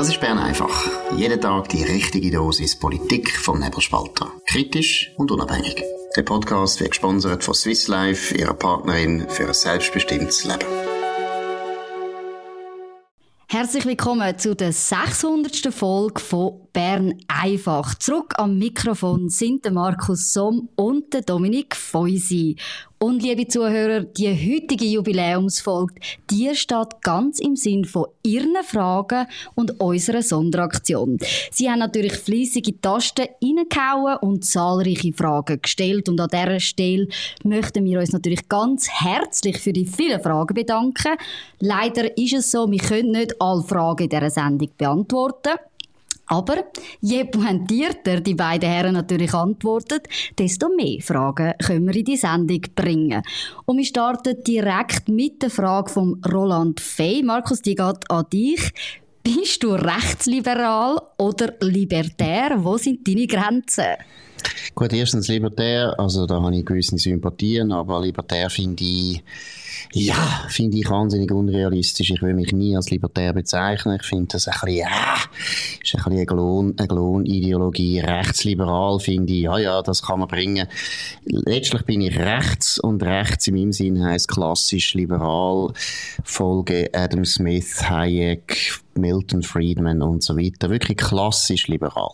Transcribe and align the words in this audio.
Das 0.00 0.08
ist 0.08 0.18
Bern 0.18 0.38
einfach. 0.38 0.88
Jeden 1.14 1.38
Tag 1.42 1.68
die 1.68 1.82
richtige 1.82 2.30
Dosis 2.30 2.74
Politik 2.74 3.36
vom 3.36 3.58
Nebelspalter. 3.60 4.32
Kritisch 4.46 5.12
und 5.18 5.30
unabhängig. 5.30 5.84
Der 6.16 6.22
Podcast 6.22 6.80
wird 6.80 6.92
gesponsert 6.92 7.44
von 7.44 7.52
Swiss 7.52 7.86
Life, 7.86 8.34
ihrer 8.34 8.54
Partnerin 8.54 9.28
für 9.28 9.48
ein 9.48 9.52
selbstbestimmtes 9.52 10.46
Leben. 10.46 10.64
Herzlich 13.46 13.84
willkommen 13.84 14.38
zu 14.38 14.56
der 14.56 14.72
600. 14.72 15.70
Folge 15.70 16.18
von 16.18 16.68
Bern 16.72 17.18
einfach. 17.28 17.94
Zurück 17.96 18.32
am 18.38 18.56
Mikrofon 18.56 19.28
sind 19.28 19.66
der 19.66 19.72
Markus 19.72 20.32
Somm 20.32 20.70
und 20.76 21.12
der 21.12 21.20
Dominik 21.20 21.76
Feusi. 21.76 22.56
Und 23.02 23.22
liebe 23.22 23.48
Zuhörer, 23.48 24.00
die 24.00 24.28
heutige 24.28 24.84
Jubiläumsfolge, 24.84 25.94
die 26.30 26.54
steht 26.54 27.00
ganz 27.00 27.40
im 27.40 27.56
Sinn 27.56 27.86
von 27.86 28.08
Ihren 28.22 28.54
Fragen 28.62 29.26
und 29.54 29.80
unserer 29.80 30.20
Sonderaktion. 30.20 31.16
Sie 31.50 31.70
haben 31.70 31.78
natürlich 31.78 32.12
fleissige 32.12 32.78
Tasten 32.78 33.28
reingehauen 33.42 34.18
und 34.18 34.44
zahlreiche 34.44 35.14
Fragen 35.14 35.62
gestellt. 35.62 36.10
Und 36.10 36.20
an 36.20 36.28
dieser 36.28 36.60
Stelle 36.60 37.08
möchten 37.42 37.86
wir 37.86 38.00
uns 38.00 38.12
natürlich 38.12 38.46
ganz 38.50 38.90
herzlich 38.90 39.56
für 39.56 39.72
die 39.72 39.86
vielen 39.86 40.20
Fragen 40.20 40.52
bedanken. 40.52 41.16
Leider 41.58 42.18
ist 42.18 42.34
es 42.34 42.50
so, 42.50 42.70
wir 42.70 42.80
können 42.80 43.12
nicht 43.12 43.40
alle 43.40 43.62
Fragen 43.62 44.02
in 44.02 44.10
dieser 44.10 44.28
Sendung 44.28 44.68
beantworten. 44.76 45.52
Aber 46.30 46.70
je 47.00 47.24
pointierter 47.24 48.20
die 48.20 48.36
beiden 48.36 48.70
Herren 48.70 48.94
natürlich 48.94 49.34
antworten, 49.34 50.00
desto 50.38 50.68
mehr 50.68 51.00
Fragen 51.02 51.54
können 51.58 51.88
wir 51.88 51.96
in 51.96 52.04
die 52.04 52.16
Sendung 52.16 52.62
bringen. 52.74 53.22
Und 53.66 53.78
wir 53.78 53.84
starten 53.84 54.42
direkt 54.46 55.08
mit 55.08 55.42
der 55.42 55.50
Frage 55.50 55.90
von 55.90 56.22
Roland 56.32 56.78
Fey. 56.78 57.24
Markus, 57.24 57.62
die 57.62 57.74
geht 57.74 58.08
an 58.10 58.26
dich. 58.32 58.72
Bist 59.32 59.62
du 59.62 59.74
rechtsliberal 59.74 61.00
oder 61.18 61.54
libertär? 61.60 62.56
Wo 62.56 62.76
sind 62.76 63.06
deine 63.06 63.28
Grenzen? 63.28 63.94
Gut, 64.74 64.92
erstens 64.92 65.28
libertär, 65.28 65.94
also 65.98 66.26
da 66.26 66.42
habe 66.42 66.56
ich 66.56 66.66
gewisse 66.66 66.98
Sympathien, 66.98 67.70
aber 67.70 68.00
libertär 68.00 68.50
finde 68.50 68.82
ich, 68.82 69.22
ja, 69.92 70.46
finde 70.48 70.78
ich 70.78 70.90
wahnsinnig 70.90 71.30
unrealistisch. 71.30 72.10
Ich 72.10 72.22
will 72.22 72.34
mich 72.34 72.52
nie 72.52 72.76
als 72.76 72.90
libertär 72.90 73.32
bezeichnen. 73.32 73.98
Ich 74.00 74.06
finde 74.06 74.26
das 74.32 74.48
ein 74.48 74.54
bisschen, 74.64 74.78
ja, 74.78 75.14
ist 75.82 75.94
ein 75.94 75.98
bisschen 75.98 76.12
eine, 76.12 76.26
Glon, 76.26 76.74
eine. 76.78 78.18
Rechtsliberal 78.18 78.98
finde 79.00 79.32
ich, 79.32 79.42
ja, 79.42 79.58
ja, 79.58 79.82
das 79.82 80.02
kann 80.02 80.20
man 80.20 80.28
bringen. 80.28 80.66
Letztlich 81.24 81.82
bin 81.84 82.00
ich 82.00 82.18
rechts 82.18 82.78
und 82.80 83.02
rechts 83.02 83.46
in 83.46 83.54
meinem 83.54 83.72
Sinn 83.72 84.04
heisst 84.04 84.28
klassisch 84.28 84.94
liberal. 84.94 85.72
Folge 86.24 86.90
Adam 86.92 87.24
Smith, 87.24 87.88
Hayek, 87.88 88.79
Milton 89.00 89.42
Friedman 89.42 90.02
und 90.02 90.22
so 90.22 90.36
weiter. 90.36 90.70
Wirklich 90.70 90.98
klassisch 90.98 91.68
liberal. 91.68 92.10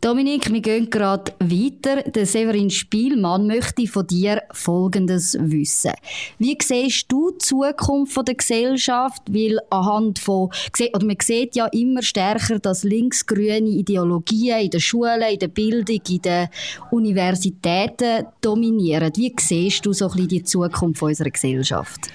Dominik, 0.00 0.52
wir 0.52 0.60
gehen 0.60 0.90
gerade 0.90 1.32
weiter. 1.40 2.08
Der 2.08 2.24
Severin 2.24 2.70
Spielmann 2.70 3.48
möchte 3.48 3.84
von 3.88 4.06
dir 4.06 4.42
Folgendes 4.52 5.36
wissen. 5.40 5.90
Wie 6.38 6.56
siehst 6.62 7.10
du 7.10 7.32
die 7.32 7.38
Zukunft 7.38 8.16
der 8.28 8.36
Gesellschaft? 8.36 9.22
Weil 9.28 9.58
anhand 9.70 10.20
von, 10.20 10.50
oder 10.94 11.04
man 11.04 11.16
sieht 11.20 11.56
ja 11.56 11.66
immer 11.66 12.02
stärker, 12.02 12.60
dass 12.60 12.84
linksgrüne 12.84 13.68
Ideologien 13.68 14.60
in 14.60 14.70
den 14.70 14.80
Schulen, 14.80 15.32
in 15.32 15.38
der 15.40 15.48
Bildung, 15.48 16.00
in 16.08 16.22
den 16.22 16.48
Universitäten 16.92 18.26
dominieren. 18.40 19.12
Wie 19.16 19.34
siehst 19.40 19.84
du 19.84 19.92
so 19.92 20.04
ein 20.04 20.12
bisschen 20.12 20.28
die 20.28 20.44
Zukunft 20.44 21.02
unserer 21.02 21.30
Gesellschaft? 21.30 22.08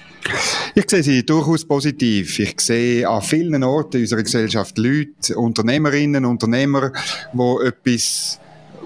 Ich 0.74 0.88
sehe 0.88 1.02
sie 1.02 1.24
durchaus 1.24 1.66
positiv. 1.66 2.38
Ich 2.38 2.58
sehe 2.60 3.06
an 3.06 3.20
vielen 3.20 3.62
Orten 3.62 4.00
unserer 4.00 4.22
Gesellschaft 4.22 4.78
Leute, 4.78 5.36
Unternehmerinnen, 5.36 6.24
Unternehmer, 6.24 6.92
die 7.32 7.73
etwas 7.76 8.40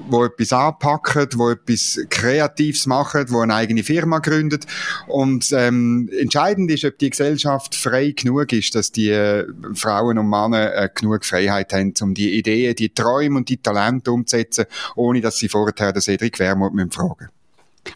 wo 0.09 0.25
etwas 0.25 0.53
anpacken, 0.53 1.29
wo 1.37 1.51
etwas 1.51 1.99
Kreatives 2.09 2.87
machen, 2.87 3.27
wo 3.29 3.41
eine 3.41 3.55
eigene 3.55 3.83
Firma 3.83 4.19
gründet. 4.19 4.67
Und 5.07 5.53
ähm, 5.53 6.09
entscheidend 6.19 6.71
ist, 6.71 6.85
ob 6.85 6.99
die 6.99 7.11
Gesellschaft 7.11 7.75
frei 7.75 8.13
genug 8.13 8.53
ist, 8.53 8.75
dass 8.75 8.93
die 8.93 9.11
äh, 9.11 9.47
Frauen 9.75 10.19
und 10.19 10.29
Männer 10.29 10.75
äh, 10.75 10.89
genug 10.95 11.25
Freiheit 11.25 11.73
haben, 11.73 11.95
um 12.01 12.15
die 12.15 12.39
Ideen, 12.39 12.75
die 12.75 12.91
Träume 12.91 13.39
und 13.39 13.49
die 13.49 13.59
Talente 13.59 14.13
umzusetzen, 14.13 14.67
ohne 14.97 15.21
dass 15.21 15.39
sie 15.39 15.49
vorher 15.49 15.93
den 15.93 16.03
Cedric 16.03 16.39
Wermuth 16.39 16.73
fragen 16.95 17.15
müssen. 17.19 17.33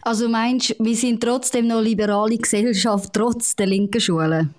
Also 0.01 0.27
meinst 0.27 0.71
du, 0.71 0.83
wir 0.83 0.95
sind 0.95 1.21
trotzdem 1.21 1.67
noch 1.67 1.81
liberale 1.81 2.37
Gesellschaft, 2.37 3.11
trotz 3.13 3.55
der 3.55 3.67
linken 3.67 4.01
Schule? 4.01 4.49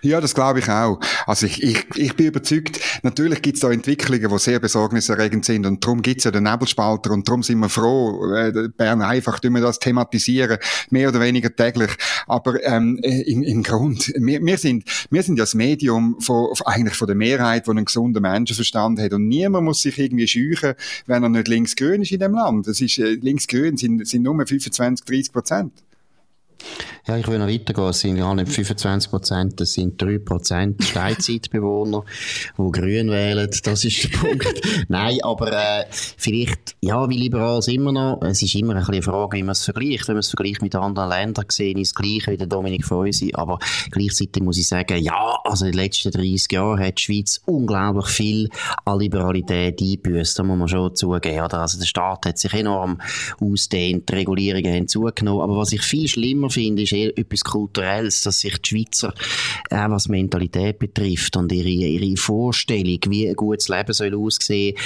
Ja, 0.00 0.20
das 0.20 0.34
glaube 0.34 0.60
ich 0.60 0.68
auch. 0.68 0.98
Also 1.26 1.46
ich, 1.46 1.62
ich, 1.62 1.84
ich 1.96 2.16
bin 2.16 2.26
überzeugt, 2.26 2.80
natürlich 3.02 3.42
gibt 3.42 3.56
es 3.56 3.60
da 3.60 3.70
Entwicklungen, 3.70 4.28
die 4.28 4.38
sehr 4.38 4.58
besorgniserregend 4.58 5.44
sind 5.44 5.66
und 5.66 5.84
darum 5.84 6.02
gibt 6.02 6.18
es 6.18 6.24
ja 6.24 6.30
den 6.30 6.44
Nebelspalter 6.44 7.10
und 7.10 7.28
darum 7.28 7.42
sind 7.42 7.58
wir 7.58 7.68
froh, 7.68 8.32
äh, 8.34 8.68
Bern 8.76 9.02
einfach, 9.02 9.38
tun 9.38 9.54
wir 9.54 9.60
das 9.60 9.78
thematisieren, 9.78 10.58
mehr 10.90 11.08
oder 11.08 11.20
weniger 11.20 11.54
täglich. 11.54 11.90
Aber 12.26 12.62
ähm, 12.64 12.98
im, 13.02 13.42
im 13.42 13.62
Grund, 13.62 14.12
wir, 14.16 14.40
wir, 14.44 14.58
sind, 14.58 14.84
wir 15.10 15.22
sind 15.22 15.36
ja 15.36 15.42
das 15.42 15.54
Medium 15.54 16.20
von, 16.20 16.48
eigentlich 16.64 16.94
von 16.94 17.06
der 17.06 17.16
Mehrheit, 17.16 17.66
die 17.66 17.70
einen 17.70 17.84
gesunden 17.84 18.22
Menschenverstand 18.22 19.00
hat 19.00 19.12
und 19.12 19.28
niemand 19.28 19.64
muss 19.64 19.82
sich 19.82 19.98
irgendwie 19.98 20.26
scheuchen, 20.26 20.74
wenn 21.06 21.22
er 21.22 21.28
nicht 21.28 21.48
linksgrün 21.48 22.02
ist 22.02 22.12
in 22.12 22.20
dem 22.20 22.32
Land. 22.32 22.66
Das 22.66 22.80
ist, 22.80 22.98
äh, 22.98 23.14
linksgrün 23.14 23.76
sind, 23.76 24.06
sind 24.06 24.22
nur 24.22 24.34
25, 24.34 25.04
30 25.04 25.32
Prozent. 25.32 25.72
Ja, 27.06 27.16
ich 27.16 27.26
will 27.26 27.38
noch 27.38 27.48
weitergehen. 27.48 27.88
Es 27.88 28.00
sind 28.00 28.16
ja 28.16 28.32
nicht 28.32 28.52
25 28.52 29.10
Prozent, 29.10 29.60
es 29.60 29.72
sind 29.72 30.00
3 30.00 30.18
Prozent 30.18 30.84
Steinzeitbewohner, 30.84 32.04
die 32.58 32.70
grün 32.70 33.10
wählen. 33.10 33.50
Das 33.64 33.84
ist 33.84 34.04
der 34.04 34.08
Punkt. 34.18 34.86
Nein, 34.88 35.18
aber 35.22 35.52
äh, 35.52 35.84
vielleicht, 35.90 36.76
ja, 36.80 37.08
wie 37.08 37.18
liberal 37.18 37.60
sind 37.60 37.82
wir 37.82 37.90
noch? 37.90 38.22
Es 38.22 38.40
ist 38.42 38.54
immer 38.54 38.76
ein 38.76 38.84
eine 38.92 39.02
Frage, 39.02 39.36
wie 39.36 39.42
man 39.42 39.52
es 39.52 39.64
vergleicht. 39.64 40.06
Wenn 40.06 40.14
man 40.14 40.20
es 40.20 40.30
vergleicht 40.30 40.62
mit 40.62 40.74
anderen 40.74 41.08
Ländern, 41.08 41.46
gesehen 41.46 41.78
ist 41.78 41.88
es 41.88 41.94
gleich 41.94 42.26
wie 42.28 42.36
der 42.36 42.46
Dominik 42.46 42.84
Feusi. 42.84 43.32
Aber 43.34 43.58
gleichzeitig 43.90 44.42
muss 44.42 44.58
ich 44.58 44.68
sagen, 44.68 45.02
ja, 45.02 45.38
also 45.44 45.64
in 45.64 45.72
den 45.72 45.80
letzten 45.80 46.12
30 46.12 46.52
Jahren 46.52 46.80
hat 46.80 46.98
die 46.98 47.02
Schweiz 47.02 47.40
unglaublich 47.46 48.06
viel 48.06 48.48
an 48.84 49.00
Liberalität 49.00 49.80
eingebüßt. 49.80 50.38
Da 50.38 50.42
muss 50.44 50.58
man 50.58 50.68
schon 50.68 50.94
zugeben. 50.94 51.44
Oder? 51.44 51.60
Also 51.60 51.78
der 51.78 51.86
Staat 51.86 52.26
hat 52.26 52.38
sich 52.38 52.52
enorm 52.52 53.00
ausdehnt, 53.40 54.08
die 54.08 54.14
Regulierungen 54.14 54.72
haben 54.72 54.88
zugenommen. 54.88 55.42
Aber 55.42 55.56
was 55.56 55.72
ich 55.72 55.82
viel 55.82 56.06
schlimmer 56.06 56.50
finde, 56.52 56.82
ist 56.82 56.92
eher 56.92 57.16
etwas 57.16 57.44
Kulturelles, 57.44 58.22
dass 58.22 58.40
sich 58.40 58.58
die 58.58 58.68
Schweizer, 58.68 59.14
auch 59.70 59.90
was 59.90 60.08
Mentalität 60.08 60.78
betrifft 60.78 61.36
und 61.36 61.52
ihre, 61.52 61.68
ihre 61.68 62.16
Vorstellung, 62.16 62.98
wie 63.08 63.28
ein 63.28 63.34
gutes 63.34 63.68
Leben 63.68 63.92
soll 63.92 64.14
aussehen, 64.14 64.76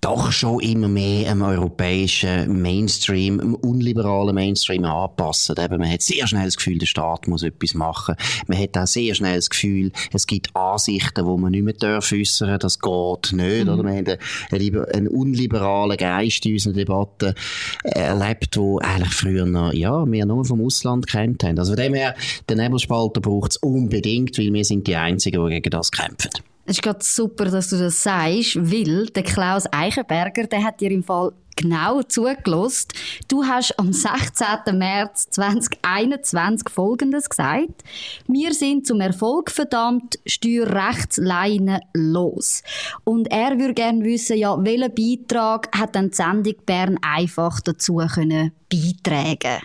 doch 0.00 0.30
schon 0.30 0.60
immer 0.60 0.88
mehr 0.88 1.32
am 1.32 1.42
europäischen 1.42 2.60
Mainstream, 2.60 3.40
am 3.40 3.54
unliberalen 3.54 4.34
Mainstream 4.34 4.84
anpassen. 4.84 5.56
Eben, 5.58 5.78
man 5.78 5.90
hat 5.90 6.02
sehr 6.02 6.26
schnell 6.26 6.44
das 6.44 6.56
Gefühl, 6.56 6.78
der 6.78 6.86
Staat 6.86 7.26
muss 7.28 7.42
etwas 7.42 7.74
machen. 7.74 8.14
Man 8.46 8.58
hat 8.58 8.76
auch 8.76 8.86
sehr 8.86 9.14
schnell 9.14 9.36
das 9.36 9.50
Gefühl, 9.50 9.92
es 10.12 10.26
gibt 10.26 10.54
Ansichten, 10.54 11.26
die 11.26 11.40
man 11.40 11.50
nicht 11.50 11.64
mehr 11.64 11.74
darf 11.74 12.12
äußern, 12.12 12.58
das 12.58 12.78
geht 12.78 13.32
nicht. 13.32 13.64
Mhm. 13.64 13.72
Oder? 13.72 13.84
Wir 13.84 13.96
haben 13.96 14.18
einen, 14.52 14.84
einen, 14.94 15.08
unliberalen 15.08 15.96
Geist 15.96 16.44
in 16.46 16.52
unseren 16.52 16.74
Debatten 16.74 17.34
erlebt, 17.82 18.56
wo 18.56 18.78
eigentlich 18.78 19.14
früher 19.14 19.46
noch, 19.46 19.72
ja, 19.72 20.04
wir 20.10 20.26
nur 20.26 20.44
vom 20.44 20.60
Ausland 20.64 21.06
kennt 21.06 21.42
haben. 21.42 21.58
Also 21.58 21.72
von 21.72 21.82
dem 21.82 21.94
her, 21.94 22.14
den 22.48 22.58
Nebelspalter 22.58 23.20
braucht 23.20 23.52
es 23.52 23.56
unbedingt, 23.58 24.38
weil 24.38 24.52
wir 24.52 24.64
sind 24.64 24.86
die 24.86 24.96
Einzigen, 24.96 25.44
die 25.44 25.54
gegen 25.54 25.70
das 25.70 25.90
kämpfen. 25.90 26.30
Es 26.68 26.78
ist 26.78 26.82
gerade 26.82 26.98
super, 27.00 27.44
dass 27.44 27.70
du 27.70 27.78
das 27.78 28.02
sagst, 28.02 28.56
weil 28.56 29.06
der 29.06 29.22
Klaus 29.22 29.66
Eichenberger, 29.70 30.48
der 30.48 30.64
hat 30.64 30.80
dir 30.80 30.90
im 30.90 31.04
Fall 31.04 31.30
genau 31.54 32.02
zugelost. 32.02 32.92
Du 33.28 33.44
hast 33.44 33.78
am 33.78 33.92
16. 33.92 34.76
März 34.76 35.30
2021 35.30 36.68
Folgendes 36.68 37.30
gesagt. 37.30 37.84
Wir 38.26 38.52
sind 38.52 38.84
zum 38.84 39.00
Erfolg 39.00 39.52
verdammt, 39.52 40.18
Steuerrechtsleine 40.26 41.82
los. 41.94 42.64
Und 43.04 43.30
er 43.30 43.60
würde 43.60 43.74
gerne 43.74 44.04
wissen, 44.04 44.36
ja, 44.36 44.56
welchen 44.58 44.92
Beitrag 44.92 45.68
hat 45.72 45.94
dann 45.94 46.10
die 46.10 46.16
Sendung 46.16 46.54
Bern 46.66 46.98
einfach 47.00 47.60
dazu 47.60 47.98
können 48.12 48.50
beitragen? 48.68 49.62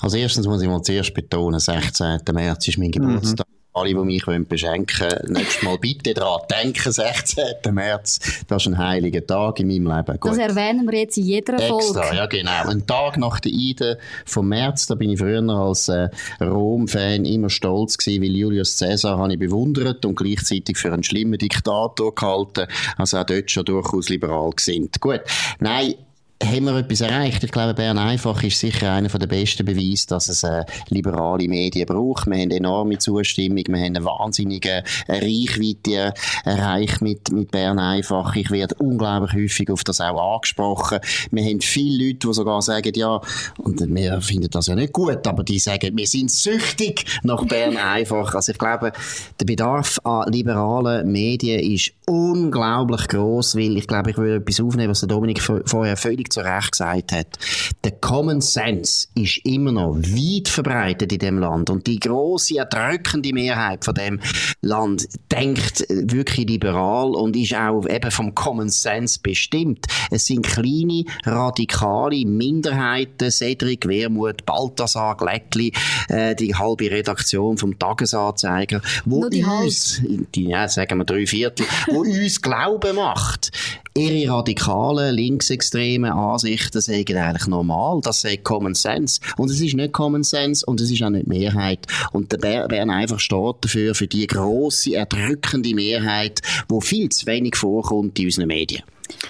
Also 0.00 0.16
erstens 0.16 0.46
muss 0.46 0.62
ich 0.62 0.68
mal 0.68 0.82
zuerst 0.82 1.12
betonen, 1.14 1.58
16. 1.58 2.20
März 2.32 2.68
ist 2.68 2.78
mein 2.78 2.92
Geburtstag. 2.92 3.47
Alle, 3.78 3.90
die 3.90 3.94
mich 3.94 4.24
beschenken 4.48 5.10
wollen, 5.10 5.32
nächstes 5.32 5.62
Mal 5.62 5.78
bitte 5.78 6.14
daran 6.14 6.40
denken, 6.50 6.92
16. 6.92 7.44
März, 7.70 8.18
das 8.46 8.62
ist 8.62 8.68
ein 8.68 8.78
heiliger 8.78 9.26
Tag 9.26 9.60
in 9.60 9.68
meinem 9.68 9.96
Leben. 9.96 10.20
Gut. 10.20 10.32
Das 10.32 10.38
erwähnen 10.38 10.90
wir 10.90 10.98
jetzt 10.98 11.16
in 11.16 11.24
jeder 11.24 11.58
Folge. 11.58 12.00
Extra, 12.00 12.14
ja 12.14 12.26
genau. 12.26 12.68
Ein 12.68 12.86
Tag 12.86 13.16
nach 13.16 13.40
der 13.40 13.52
Eide 13.52 13.98
vom 14.24 14.48
März, 14.48 14.86
da 14.86 14.94
bin 14.94 15.10
ich 15.10 15.18
früher 15.18 15.42
als 15.48 15.88
äh, 15.88 16.08
Rom-Fan 16.40 17.24
immer 17.24 17.50
stolz 17.50 17.98
gewesen, 17.98 18.22
weil 18.22 18.36
Julius 18.36 18.78
Caesar 18.78 19.18
habe 19.18 19.32
ich 19.32 19.38
bewundert 19.38 20.04
und 20.04 20.16
gleichzeitig 20.16 20.76
für 20.76 20.92
einen 20.92 21.02
schlimmen 21.02 21.38
Diktator 21.38 22.14
gehalten. 22.14 22.66
Also 22.96 23.18
auch 23.18 23.24
dort 23.24 23.50
schon 23.50 23.64
durchaus 23.64 24.08
liberal 24.08 24.50
gesinnt. 24.50 25.00
Gut, 25.00 25.20
nein, 25.60 25.94
haben 26.42 26.64
wir 26.64 26.76
etwas 26.76 27.00
erreicht. 27.00 27.42
Ich 27.42 27.50
glaube, 27.50 27.74
Bern 27.74 27.98
einfach 27.98 28.42
ist 28.42 28.60
sicher 28.60 28.92
einer 28.92 29.08
der 29.08 29.26
besten 29.26 29.64
Beweise, 29.64 30.06
dass 30.06 30.28
es 30.28 30.44
äh, 30.44 30.64
liberale 30.88 31.48
Medien 31.48 31.86
braucht. 31.86 32.26
Wir 32.26 32.38
haben 32.38 32.50
enorme 32.50 32.98
Zustimmung, 32.98 33.64
wir 33.66 33.76
haben 33.76 33.96
eine 33.96 34.04
wahnsinnige 34.04 34.84
Reichweite 35.08 36.14
erreicht 36.44 37.02
mit, 37.02 37.32
mit 37.32 37.50
Bern 37.50 37.78
einfach. 37.78 38.36
Ich 38.36 38.50
werde 38.50 38.76
unglaublich 38.76 39.32
häufig 39.32 39.70
auf 39.70 39.82
das 39.82 40.00
auch 40.00 40.34
angesprochen. 40.34 41.00
Wir 41.32 41.44
haben 41.44 41.60
viele 41.60 42.06
Leute, 42.06 42.28
die 42.28 42.34
sogar 42.34 42.62
sagen, 42.62 42.92
ja, 42.94 43.20
und 43.58 43.80
wir 43.94 44.20
finden 44.20 44.50
das 44.50 44.68
ja 44.68 44.76
nicht 44.76 44.92
gut, 44.92 45.26
aber 45.26 45.42
die 45.42 45.58
sagen, 45.58 45.96
wir 45.96 46.06
sind 46.06 46.30
süchtig 46.30 47.04
nach 47.24 47.44
Bern 47.46 47.76
einfach. 47.76 48.34
Also 48.34 48.52
ich 48.52 48.58
glaube, 48.58 48.92
der 49.40 49.44
Bedarf 49.44 49.98
an 50.04 50.30
liberalen 50.32 51.10
Medien 51.10 51.60
ist 51.60 51.92
unglaublich 52.06 53.08
groß, 53.08 53.56
weil 53.56 53.76
ich 53.76 53.88
glaube, 53.88 54.10
ich 54.10 54.16
würde 54.16 54.36
etwas 54.36 54.60
aufnehmen, 54.60 54.90
was 54.90 55.00
der 55.00 55.08
Dominik 55.08 55.42
vorher 55.42 55.96
völlig 55.96 56.27
völlig 56.28 56.32
zu 56.32 56.40
Recht 56.40 56.72
gesagt 56.72 57.12
hat, 57.12 57.38
der 57.84 57.92
Common 57.92 58.40
Sense 58.40 59.08
ist 59.14 59.40
immer 59.44 59.72
noch 59.72 59.96
weit 59.96 60.48
verbreitet 60.48 61.12
in 61.12 61.18
dem 61.18 61.38
Land. 61.38 61.70
Und 61.70 61.86
die 61.86 61.98
große 61.98 62.58
erdrückende 62.58 63.32
Mehrheit 63.32 63.84
von 63.84 63.94
dem 63.94 64.20
Land 64.60 65.06
denkt 65.32 65.84
wirklich 65.88 66.46
liberal 66.46 67.14
und 67.14 67.36
ist 67.36 67.54
auch 67.54 67.86
eben 67.88 68.10
vom 68.10 68.34
Common 68.34 68.68
Sense 68.68 69.18
bestimmt. 69.22 69.86
Es 70.10 70.26
sind 70.26 70.46
kleine, 70.46 71.04
radikale 71.24 72.24
Minderheiten, 72.26 73.30
Cedric, 73.30 73.86
Wermut, 73.86 74.44
Balthasar, 74.44 75.16
Glättli, 75.16 75.72
äh, 76.08 76.34
die 76.34 76.54
halbe 76.54 76.90
Redaktion 76.90 77.56
vom 77.56 77.78
Tagesanzeiger, 77.78 78.80
wo 79.04 79.28
die 79.28 79.44
uns, 79.44 80.02
die, 80.34 80.48
ja, 80.48 80.68
sagen 80.68 80.98
wir 80.98 81.04
drei 81.04 81.26
Viertel, 81.26 81.66
wo 81.88 82.00
uns 82.00 82.40
Glauben 82.40 82.96
macht, 82.96 83.50
ihre 83.96 84.32
radikalen, 84.32 85.14
linksextremen 85.14 86.10
Ansichten 86.10 86.80
sagen 86.80 87.16
eigentlich 87.16 87.46
normal. 87.46 88.00
Das 88.02 88.20
sagt 88.20 88.44
Common 88.44 88.74
Sense. 88.74 89.20
Und 89.36 89.50
es 89.50 89.60
ist 89.60 89.74
nicht 89.74 89.92
Common 89.92 90.22
Sense 90.22 90.64
und 90.66 90.80
es 90.80 90.90
ist 90.90 91.02
auch 91.02 91.10
nicht 91.10 91.26
Mehrheit. 91.26 91.86
Und 92.12 92.32
der 92.32 92.68
Bern 92.68 92.90
einfach 92.90 93.20
steht 93.20 93.56
dafür, 93.60 93.94
für 93.94 94.06
die 94.06 94.26
grosse, 94.26 94.94
erdrückende 94.94 95.74
Mehrheit, 95.74 96.40
wo 96.68 96.80
viel 96.80 97.08
zu 97.08 97.26
wenig 97.26 97.56
vorkommt 97.56 98.18
in 98.18 98.26
unseren 98.26 98.48
Medien. 98.48 98.82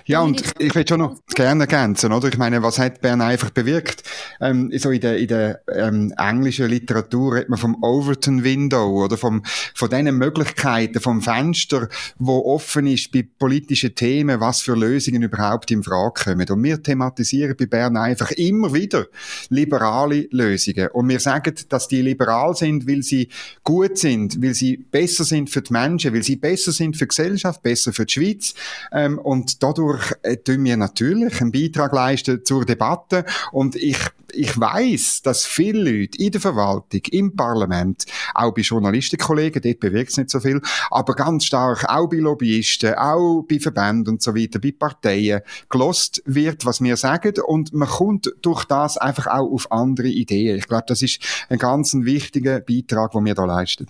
Ja, 0.06 0.20
und 0.20 0.42
ich 0.58 0.74
will 0.74 0.86
schon 0.88 1.00
noch 1.00 1.18
gerne 1.34 1.64
ergänzen, 1.64 2.12
oder? 2.12 2.28
Ich 2.28 2.38
meine, 2.38 2.62
was 2.62 2.78
hat 2.78 3.00
Bern 3.00 3.20
einfach 3.20 3.50
bewirkt? 3.50 4.02
Ähm, 4.40 4.72
so 4.76 4.90
in 4.90 5.00
der, 5.00 5.18
in 5.18 5.28
der 5.28 5.60
ähm, 5.72 6.12
englischen 6.16 6.68
Literatur 6.68 7.34
redet 7.34 7.48
man 7.48 7.58
vom 7.58 7.82
Overton 7.82 8.42
Window 8.42 9.04
oder 9.04 9.16
vom, 9.16 9.42
von 9.74 9.90
diesen 9.90 10.16
Möglichkeiten, 10.16 11.00
vom 11.00 11.22
Fenster, 11.22 11.88
wo 12.18 12.44
offen 12.44 12.86
ist 12.86 13.12
bei 13.12 13.26
politischen 13.38 13.94
Themen, 13.94 14.40
was 14.40 14.62
für 14.62 14.74
Lösungen 14.74 15.22
überhaupt 15.22 15.70
in 15.70 15.82
Frage 15.82 16.24
kommen. 16.24 16.48
Und 16.48 16.64
wir 16.64 16.82
thematisieren 16.82 17.56
bei 17.56 17.66
Bern 17.66 17.96
einfach 17.96 18.30
immer 18.32 18.72
wieder 18.72 19.06
liberale 19.48 20.28
Lösungen. 20.30 20.88
Und 20.88 21.08
wir 21.08 21.20
sagen, 21.20 21.54
dass 21.68 21.88
die 21.88 22.02
liberal 22.02 22.54
sind, 22.54 22.88
weil 22.88 23.02
sie 23.02 23.28
gut 23.64 23.98
sind, 23.98 24.42
weil 24.42 24.54
sie 24.54 24.76
besser 24.76 25.24
sind 25.24 25.50
für 25.50 25.62
die 25.62 25.72
Menschen, 25.72 26.14
weil 26.14 26.22
sie 26.22 26.36
besser 26.36 26.72
sind 26.72 26.96
für 26.96 27.04
die 27.04 27.08
Gesellschaft, 27.08 27.62
besser 27.62 27.92
für 27.92 28.06
die 28.06 28.14
Schweiz. 28.14 28.54
Ähm, 28.92 29.18
und 29.18 29.62
dadurch 29.68 30.12
äh, 30.22 30.36
tun 30.36 30.64
wir 30.64 30.76
natürlich 30.76 31.40
einen 31.40 31.52
Beitrag 31.52 31.92
leisten 31.92 32.44
zur 32.44 32.64
Debatte 32.64 33.24
und 33.52 33.76
ich 33.76 33.98
ich 34.32 34.58
weiß, 34.58 35.22
dass 35.22 35.46
viele 35.46 35.90
Leute 35.90 36.18
in 36.18 36.30
der 36.30 36.40
Verwaltung, 36.40 37.00
im 37.10 37.34
Parlament, 37.34 38.04
auch 38.34 38.52
bei 38.52 38.60
Journalistenkollegen, 38.60 39.62
dort 39.62 39.80
bewirkt 39.80 40.10
es 40.10 40.16
nicht 40.18 40.30
so 40.30 40.40
viel, 40.40 40.60
aber 40.90 41.14
ganz 41.14 41.46
stark 41.46 41.88
auch 41.88 42.08
bei 42.08 42.18
Lobbyisten, 42.18 42.94
auch 42.94 43.44
bei 43.48 43.58
Verbänden 43.58 44.14
und 44.14 44.22
so 44.22 44.34
weiter, 44.34 44.58
bei 44.58 44.72
Parteien, 44.72 45.40
gelost 45.70 46.22
wird, 46.26 46.66
was 46.66 46.82
wir 46.82 46.96
sagen 46.96 47.34
und 47.46 47.72
man 47.72 47.88
kommt 47.88 48.30
durch 48.42 48.64
das 48.66 48.98
einfach 48.98 49.26
auch 49.28 49.50
auf 49.50 49.72
andere 49.72 50.08
Ideen. 50.08 50.58
Ich 50.58 50.68
glaube, 50.68 50.84
das 50.86 51.02
ist 51.02 51.20
ein 51.48 51.58
ganz 51.58 51.94
wichtiger 51.94 52.60
Beitrag, 52.60 53.12
den 53.12 53.24
wir 53.24 53.34
da 53.34 53.44
leisten. 53.44 53.86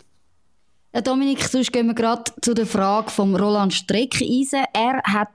Dominik, 1.05 1.45
sonst 1.45 1.73
gehen 1.73 1.87
wir 1.87 1.95
gerade 1.95 2.33
zu 2.41 2.55
der 2.55 2.67
Frage 2.67 3.11
von 3.11 3.37
Roland 3.37 3.75
Streckeisen. 3.75 4.65
Er 4.73 5.03
hat 5.05 5.29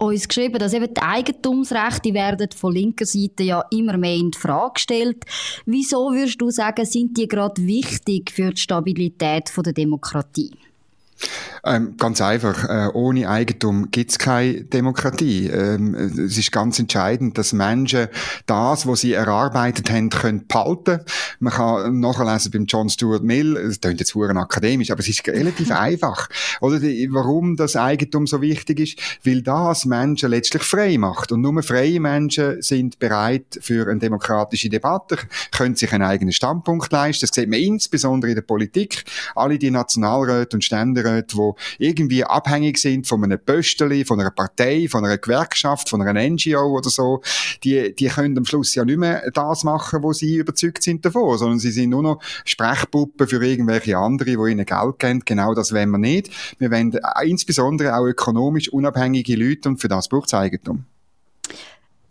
uns 0.00 0.26
geschrieben, 0.26 0.58
dass 0.58 0.72
eben 0.72 0.92
die 0.92 1.02
Eigentumsrechte 1.02 2.14
werden 2.14 2.48
von 2.54 2.72
linker 2.72 3.06
Seite 3.06 3.42
ja 3.42 3.64
immer 3.70 3.96
mehr 3.96 4.16
in 4.16 4.32
Frage 4.32 4.74
gestellt. 4.74 5.24
Wieso 5.66 6.12
würdest 6.12 6.40
du 6.40 6.50
sagen, 6.50 6.84
sind 6.84 7.16
die 7.16 7.28
gerade 7.28 7.64
wichtig 7.66 8.30
für 8.30 8.50
die 8.50 8.60
Stabilität 8.60 9.52
der 9.56 9.72
Demokratie? 9.72 10.50
Ähm, 11.62 11.96
ganz 11.98 12.20
einfach, 12.20 12.64
äh, 12.68 12.88
ohne 12.94 13.28
Eigentum 13.28 13.90
gibt's 13.90 14.18
keine 14.18 14.62
Demokratie. 14.64 15.46
Ähm, 15.48 15.94
es 15.94 16.38
ist 16.38 16.52
ganz 16.52 16.78
entscheidend, 16.78 17.36
dass 17.36 17.52
Menschen 17.52 18.08
das, 18.46 18.86
was 18.86 19.00
sie 19.00 19.12
erarbeitet 19.12 19.90
haben, 19.90 20.08
können 20.08 20.46
behalten. 20.46 21.00
Man 21.38 21.52
kann 21.52 22.00
nachlesen 22.00 22.50
beim 22.50 22.64
John 22.64 22.88
Stuart 22.88 23.22
Mill, 23.22 23.56
es 23.56 23.80
klingt 23.80 24.00
jetzt 24.00 24.12
sehr 24.12 24.36
akademisch, 24.36 24.90
aber 24.90 25.00
es 25.00 25.08
ist 25.08 25.26
relativ 25.28 25.70
einfach. 25.70 26.28
Oder 26.60 26.80
die, 26.80 27.08
warum 27.12 27.56
das 27.56 27.76
Eigentum 27.76 28.26
so 28.26 28.40
wichtig 28.40 28.80
ist? 28.80 28.98
Weil 29.24 29.42
das 29.42 29.84
Menschen 29.84 30.30
letztlich 30.30 30.62
frei 30.62 30.96
macht. 30.96 31.32
Und 31.32 31.42
nur 31.42 31.62
freie 31.62 32.00
Menschen 32.00 32.62
sind 32.62 32.98
bereit 32.98 33.58
für 33.60 33.88
eine 33.88 34.00
demokratische 34.00 34.70
Debatte, 34.70 35.18
können 35.50 35.74
sich 35.74 35.92
einen 35.92 36.04
eigenen 36.04 36.32
Standpunkt 36.32 36.90
leisten. 36.90 37.26
Das 37.26 37.34
sieht 37.34 37.50
man 37.50 37.58
insbesondere 37.58 38.30
in 38.30 38.36
der 38.36 38.42
Politik. 38.42 39.04
Alle 39.34 39.58
die 39.58 39.70
Nationalräte 39.70 40.56
und 40.56 40.64
Ständeräte, 41.10 41.36
die 41.78 41.84
irgendwie 41.84 42.24
abhängig 42.24 42.78
sind 42.78 43.06
von 43.06 43.22
einem 43.24 43.38
Pösteli, 43.38 44.04
von 44.04 44.20
einer 44.20 44.30
Partei, 44.30 44.88
von 44.88 45.04
einer 45.04 45.18
Gewerkschaft, 45.18 45.88
von 45.88 46.02
einer 46.02 46.28
NGO 46.28 46.78
oder 46.78 46.90
so, 46.90 47.22
die, 47.64 47.94
die 47.94 48.08
können 48.08 48.36
am 48.38 48.44
Schluss 48.44 48.74
ja 48.74 48.84
nicht 48.84 48.98
mehr 48.98 49.30
das 49.32 49.64
machen, 49.64 50.02
wo 50.02 50.12
sie 50.12 50.36
überzeugt 50.36 50.82
sind 50.82 51.04
davon, 51.04 51.38
sondern 51.38 51.58
sie 51.58 51.70
sind 51.70 51.90
nur 51.90 52.02
noch 52.02 52.20
Sprechpuppen 52.44 53.26
für 53.26 53.44
irgendwelche 53.44 53.96
andere, 53.96 54.24
die 54.26 54.52
ihnen 54.52 54.66
Geld 54.66 54.98
geben. 54.98 55.22
Genau 55.24 55.54
das 55.54 55.72
wollen 55.72 55.90
wir 55.90 55.98
nicht. 55.98 56.30
Wir 56.58 56.70
wollen 56.70 56.98
insbesondere 57.24 57.96
auch 57.96 58.04
ökonomisch 58.04 58.68
unabhängige 58.72 59.36
Leute 59.36 59.68
und 59.68 59.78
für 59.78 59.88
das 59.88 60.08
braucht 60.08 60.28
es 60.28 60.34
Eigentum. 60.34 60.84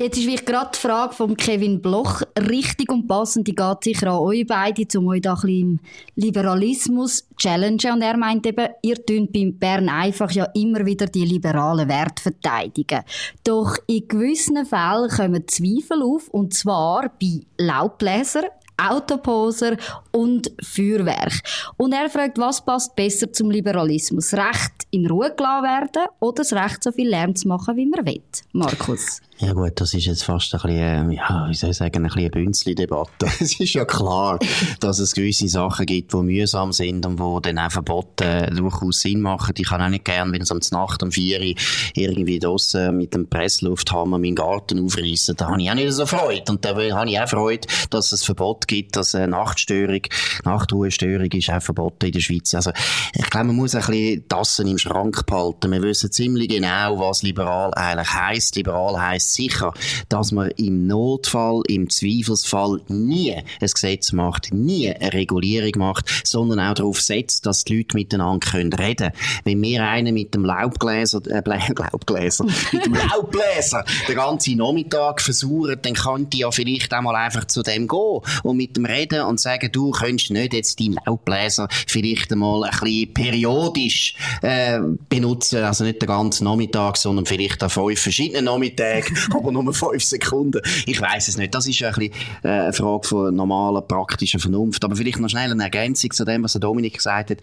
Jetzt 0.01 0.18
ist 0.18 0.24
vielleicht 0.24 0.46
gerade 0.46 0.72
die 0.74 0.80
Frage 0.80 1.13
von 1.13 1.36
Kevin 1.36 1.81
Bloch 1.81 2.22
richtig 2.40 2.90
und 2.90 3.06
passend. 3.06 3.50
Die 3.50 3.54
geht 3.54 3.84
sicher 3.84 4.07
an 4.07 4.19
euch 4.19 4.48
beide, 4.48 4.98
um 4.98 5.07
euch 5.10 5.19
da 5.19 5.34
ein 5.34 5.42
bisschen 5.42 5.60
im 5.60 5.80
Liberalismus 6.16 7.28
challengen. 7.38 7.96
Und 7.96 8.01
er 8.01 8.16
meint 8.16 8.48
eben, 8.48 8.69
ihr 8.81 9.06
tönt 9.06 9.34
beim 9.34 9.60
Bern 9.60 9.90
einfach 9.90 10.31
ja 10.31 10.46
immer 10.54 10.86
wieder 10.86 11.07
die 11.07 11.25
liberalen 11.25 11.90
Werte 11.90 12.24
verteidigen. 12.24 13.01
Doch 13.44 13.75
in 13.88 14.07
gewissen 14.07 14.66
Fällen 14.66 15.10
kommen 15.10 15.46
Zweifel 15.50 16.02
auf, 16.02 16.30
und 16.30 16.54
zwar 16.54 17.12
bei 17.22 17.42
Laubbläsern, 17.57 18.45
Autoposer 18.80 19.78
und 20.12 20.52
Feuerwerk. 20.62 21.42
Und 21.78 21.94
er 21.94 22.10
fragt, 22.10 22.38
was 22.38 22.64
passt 22.64 22.96
besser 22.96 23.31
zum 23.31 23.52
Liberalismus? 23.52 24.34
Recht 24.34 24.88
in 24.92 25.07
Ruhe 25.07 25.33
gelassen 25.36 25.64
werden 25.64 26.07
oder 26.19 26.44
das 26.44 26.54
Recht 26.54 26.83
so 26.83 26.92
viel 26.92 27.09
Lärm 27.09 27.36
zu 27.36 27.48
machen, 27.48 27.76
wie 27.76 27.86
man 27.86 28.06
will? 28.06 28.21
Markus? 28.54 29.21
Ja 29.42 29.54
gut, 29.54 29.80
das 29.80 29.94
ist 29.94 30.06
jetzt 30.06 30.24
fast 30.26 30.54
ein 30.54 30.59
bisschen, 30.62 31.12
äh, 31.12 31.16
ja, 31.16 31.45
wie 31.48 31.54
soll 31.54 31.69
ich 31.69 31.78
sagen, 31.78 31.95
ein 31.95 32.04
bisschen 32.04 32.19
eine 32.19 32.30
Bünzli-Debatte. 32.30 33.26
es 33.40 33.57
ist 33.57 33.74
ja 33.74 33.86
klar, 33.86 34.38
dass 34.81 35.00
es 35.00 35.14
gewisse 35.14 35.48
Sachen 35.48 35.86
gibt, 35.86 36.12
die 36.12 36.18
mühsam 36.18 36.74
sind 36.74 37.06
und 37.06 37.19
wo 37.19 37.40
dann 37.40 37.57
auch 37.57 37.71
Verbote 37.71 38.52
durchaus 38.54 39.00
Sinn 39.00 39.21
machen. 39.21 39.54
Ich 39.57 39.69
kann 39.69 39.81
auch 39.81 39.88
nicht 39.88 40.04
gern, 40.04 40.33
wenn 40.33 40.42
es 40.42 40.52
um 40.52 40.59
die 40.59 40.68
Nacht 40.74 41.02
um 41.04 41.12
vier 41.14 41.40
Uhr 41.40 41.56
irgendwie 41.94 42.38
draussen 42.38 42.98
mit 42.98 43.14
dem 43.14 43.30
Presslufthammer 43.30 44.19
meinen 44.19 44.36
Garten 44.36 44.83
aufreißen, 44.83 45.38
da 45.38 45.48
habe 45.48 45.62
ich 45.62 45.71
auch 45.71 45.76
nicht 45.76 45.94
so 45.94 46.06
Freude. 46.06 46.52
Und 46.52 46.66
da 46.66 46.71
habe 46.71 47.09
ich 47.09 47.19
auch 47.19 47.30
Freude, 47.30 47.66
dass 47.92 48.12
es 48.12 48.26
Verbot 48.26 48.68
gibt, 48.69 48.95
dass 48.95 49.16
eine 49.16 49.28
Nachtstörung, 49.28 50.02
Nachtruhestörung 50.45 51.31
ist 51.31 51.49
auch 51.49 51.61
verboten 51.61 52.06
in 52.06 52.11
der 52.14 52.19
Schweiz. 52.19 52.54
Also, 52.54 52.71
ich 53.14 53.30
glaube, 53.30 53.47
man 53.47 53.56
muss 53.57 53.76
ein 53.76 53.81
bisschen 53.85 54.28
Tassen 54.30 54.68
im 54.68 54.78
Schrank 54.78 55.26
behalten. 55.26 55.71
Wir 55.71 55.81
wissen 55.81 56.11
ziemlich 56.11 56.49
genau, 56.49 56.99
was 56.99 57.23
liberal 57.23 57.73
eigentlich 57.73 58.14
heisst. 58.14 58.56
Liberal 58.56 59.02
heisst 59.02 59.33
sicher, 59.33 59.73
dass 60.07 60.31
man 60.31 60.52
im 60.52 60.88
Notfall, 60.88 61.64
im 61.68 61.90
Zweifelsfall 61.90 62.80
nie 62.88 63.33
ein 63.33 63.44
Gesetz 63.59 64.11
macht, 64.11 64.54
nie 64.54 64.94
eine 64.94 65.14
Regulierung 65.14 65.71
macht, 65.78 66.21
sondern 66.23 66.59
auch 66.59 66.76
darauf 66.76 67.02
setzt, 67.02 67.45
dass 67.45 67.64
die 67.64 67.78
Leute 67.78 67.97
miteinander 67.97 68.45
können 68.47 68.73
reden 68.73 69.11
Wenn 69.44 69.59
mir 69.59 69.83
einer 69.83 70.11
mit 70.11 70.35
dem 70.35 70.45
Laubbläser, 70.45 71.21
äh, 71.28 71.42
Laubbläser, 71.45 72.45
mit 72.71 72.85
dem 72.85 72.94
Laubbläser 72.94 73.83
den 74.07 74.16
ganzen 74.16 74.57
Nachmittag 74.57 75.21
versucht, 75.21 75.85
dann 75.85 75.95
könnte 75.95 76.38
ja 76.38 76.52
vielleicht 76.52 76.94
einmal 76.94 77.16
einfach 77.16 77.45
zu 77.45 77.64
dem 77.64 77.88
gehen 77.88 78.21
und 78.44 78.58
mit 78.59 78.75
dem 78.75 78.85
reden 78.85 79.21
und 79.21 79.39
sagen, 79.39 79.71
du 79.71 79.92
könntest 79.92 80.31
nicht 80.31 80.54
jetzt 80.54 80.80
deinen 80.80 80.97
Laubbläser 81.06 81.68
vielleicht 81.87 82.31
einmal 82.31 82.66
ein 82.66 82.71
bisschen 82.71 83.13
periodisch 83.13 84.16
äh, 84.42 84.80
benutzen, 85.07 85.63
also 85.63 85.85
nicht 85.85 86.01
den 86.01 86.07
ganzen 86.07 86.44
Nachmittag, 86.44 86.97
sondern 86.97 87.25
vielleicht 87.25 87.63
an 87.63 87.69
fünf 87.69 87.99
verschiedenen 87.99 88.45
Nachmittagen 88.45 89.18
aber 89.33 89.51
nur 89.51 89.73
fünf 89.73 90.04
Sekunden. 90.04 90.61
Ich 90.85 90.99
weiß 90.99 91.28
es 91.30 91.37
nicht. 91.37 91.56
Das 91.56 91.68
ist 91.68 91.81
ein 91.81 91.94
bisschen 91.94 92.13
äh, 92.44 92.47
eine 92.47 92.73
Frage 92.73 93.07
von 93.07 93.35
normaler 93.35 93.81
praktischer 93.81 94.39
Vernunft. 94.39 94.83
Aber 94.83 94.95
vielleicht 94.95 95.19
noch 95.19 95.30
schnell 95.30 95.51
eine 95.51 95.63
Ergänzung 95.63 96.11
zu 96.11 96.25
dem, 96.25 96.44
was 96.44 96.54
der 96.54 96.61
Dominik 96.61 96.95
gesagt 96.95 97.31
hat 97.31 97.39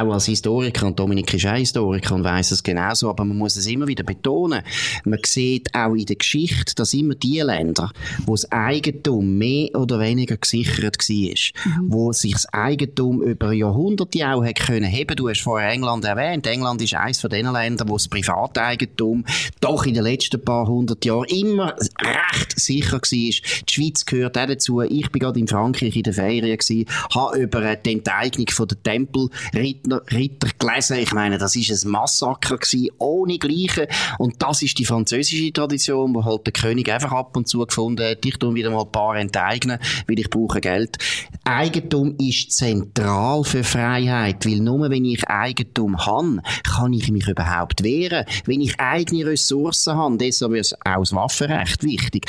auch 0.00 0.12
als 0.12 0.26
Historiker, 0.26 0.86
und 0.86 0.98
Dominik 0.98 1.32
ist 1.34 1.46
auch 1.46 1.54
Historiker 1.54 2.14
und 2.14 2.24
weiss 2.24 2.50
es 2.50 2.62
genauso, 2.62 3.08
aber 3.08 3.24
man 3.24 3.38
muss 3.38 3.56
es 3.56 3.66
immer 3.66 3.86
wieder 3.86 4.04
betonen. 4.04 4.62
Man 5.04 5.18
sieht 5.24 5.74
auch 5.74 5.94
in 5.94 6.06
der 6.06 6.16
Geschichte, 6.16 6.74
dass 6.74 6.94
immer 6.94 7.14
die 7.14 7.40
Länder, 7.40 7.90
wo 8.26 8.32
das 8.32 8.50
Eigentum 8.50 9.38
mehr 9.38 9.74
oder 9.74 10.00
weniger 10.00 10.36
gesichert 10.36 10.98
war, 10.98 11.64
mhm. 11.64 11.92
wo 11.92 12.12
sich 12.12 12.32
das 12.32 12.46
Eigentum 12.52 13.22
über 13.22 13.52
Jahrhunderte 13.52 14.28
auch 14.28 14.44
hat 14.44 14.60
können 14.60 14.84
heben. 14.84 15.16
Du 15.16 15.28
hast 15.28 15.42
vorher 15.42 15.70
England 15.70 16.04
erwähnt. 16.04 16.46
England 16.46 16.82
ist 16.82 16.94
eines 16.94 17.20
von 17.20 17.30
den 17.30 17.50
Ländern, 17.50 17.88
wo 17.88 17.94
das 17.94 18.08
Privateigentum 18.08 19.24
doch 19.60 19.86
in 19.86 19.94
den 19.94 20.04
letzten 20.04 20.42
paar 20.44 20.66
hundert 20.66 21.04
Jahren 21.04 21.24
immer 21.28 21.74
recht 22.00 22.58
sicher 22.58 22.96
war. 22.96 23.00
Die 23.02 23.32
Schweiz 23.70 24.06
gehört 24.06 24.38
auch 24.38 24.46
dazu. 24.46 24.80
Ich 24.80 25.10
bin 25.10 25.20
gerade 25.20 25.40
in 25.40 25.48
Frankreich 25.48 25.96
in 25.96 26.02
der 26.02 26.14
Ferien 26.14 26.58
gewesen, 26.58 26.86
habe 27.14 27.38
über 27.38 27.76
die 27.76 27.92
Enteignung 27.92 28.48
von 28.48 28.68
der 28.68 28.82
Tempelritter 28.82 29.83
gelesen. 29.84 30.98
Ich 30.98 31.12
meine, 31.12 31.38
das 31.38 31.56
ist 31.56 31.84
ein 31.84 31.90
Massaker 31.90 32.56
gewesen, 32.56 32.90
ohne 32.98 33.38
Gleiche. 33.38 33.88
Und 34.18 34.42
das 34.42 34.62
ist 34.62 34.78
die 34.78 34.84
französische 34.84 35.52
Tradition, 35.52 36.14
wo 36.14 36.24
halt 36.24 36.46
der 36.46 36.52
König 36.52 36.90
einfach 36.90 37.12
ab 37.12 37.36
und 37.36 37.48
zu 37.48 37.64
gefunden 37.64 38.04
hat, 38.04 38.24
ich 38.24 38.38
tue 38.38 38.54
wieder 38.54 38.70
mal 38.70 38.82
ein 38.82 38.92
paar 38.92 39.16
enteignen, 39.16 39.78
weil 40.06 40.18
ich 40.18 40.30
brauche 40.30 40.60
Geld. 40.60 40.98
Eigentum 41.44 42.16
ist 42.18 42.52
zentral 42.52 43.44
für 43.44 43.64
Freiheit, 43.64 44.46
weil 44.46 44.60
nur 44.60 44.90
wenn 44.90 45.04
ich 45.04 45.28
Eigentum 45.28 46.04
habe, 46.04 46.40
kann 46.62 46.92
ich 46.92 47.10
mich 47.10 47.28
überhaupt 47.28 47.82
wehren. 47.82 48.24
Wenn 48.46 48.60
ich 48.60 48.80
eigene 48.80 49.26
Ressourcen 49.26 49.96
habe, 49.96 50.16
deshalb 50.16 50.54
ist 50.54 50.74
auch 50.84 51.00
das 51.00 51.12
Waffenrecht 51.12 51.82
wichtig 51.84 52.26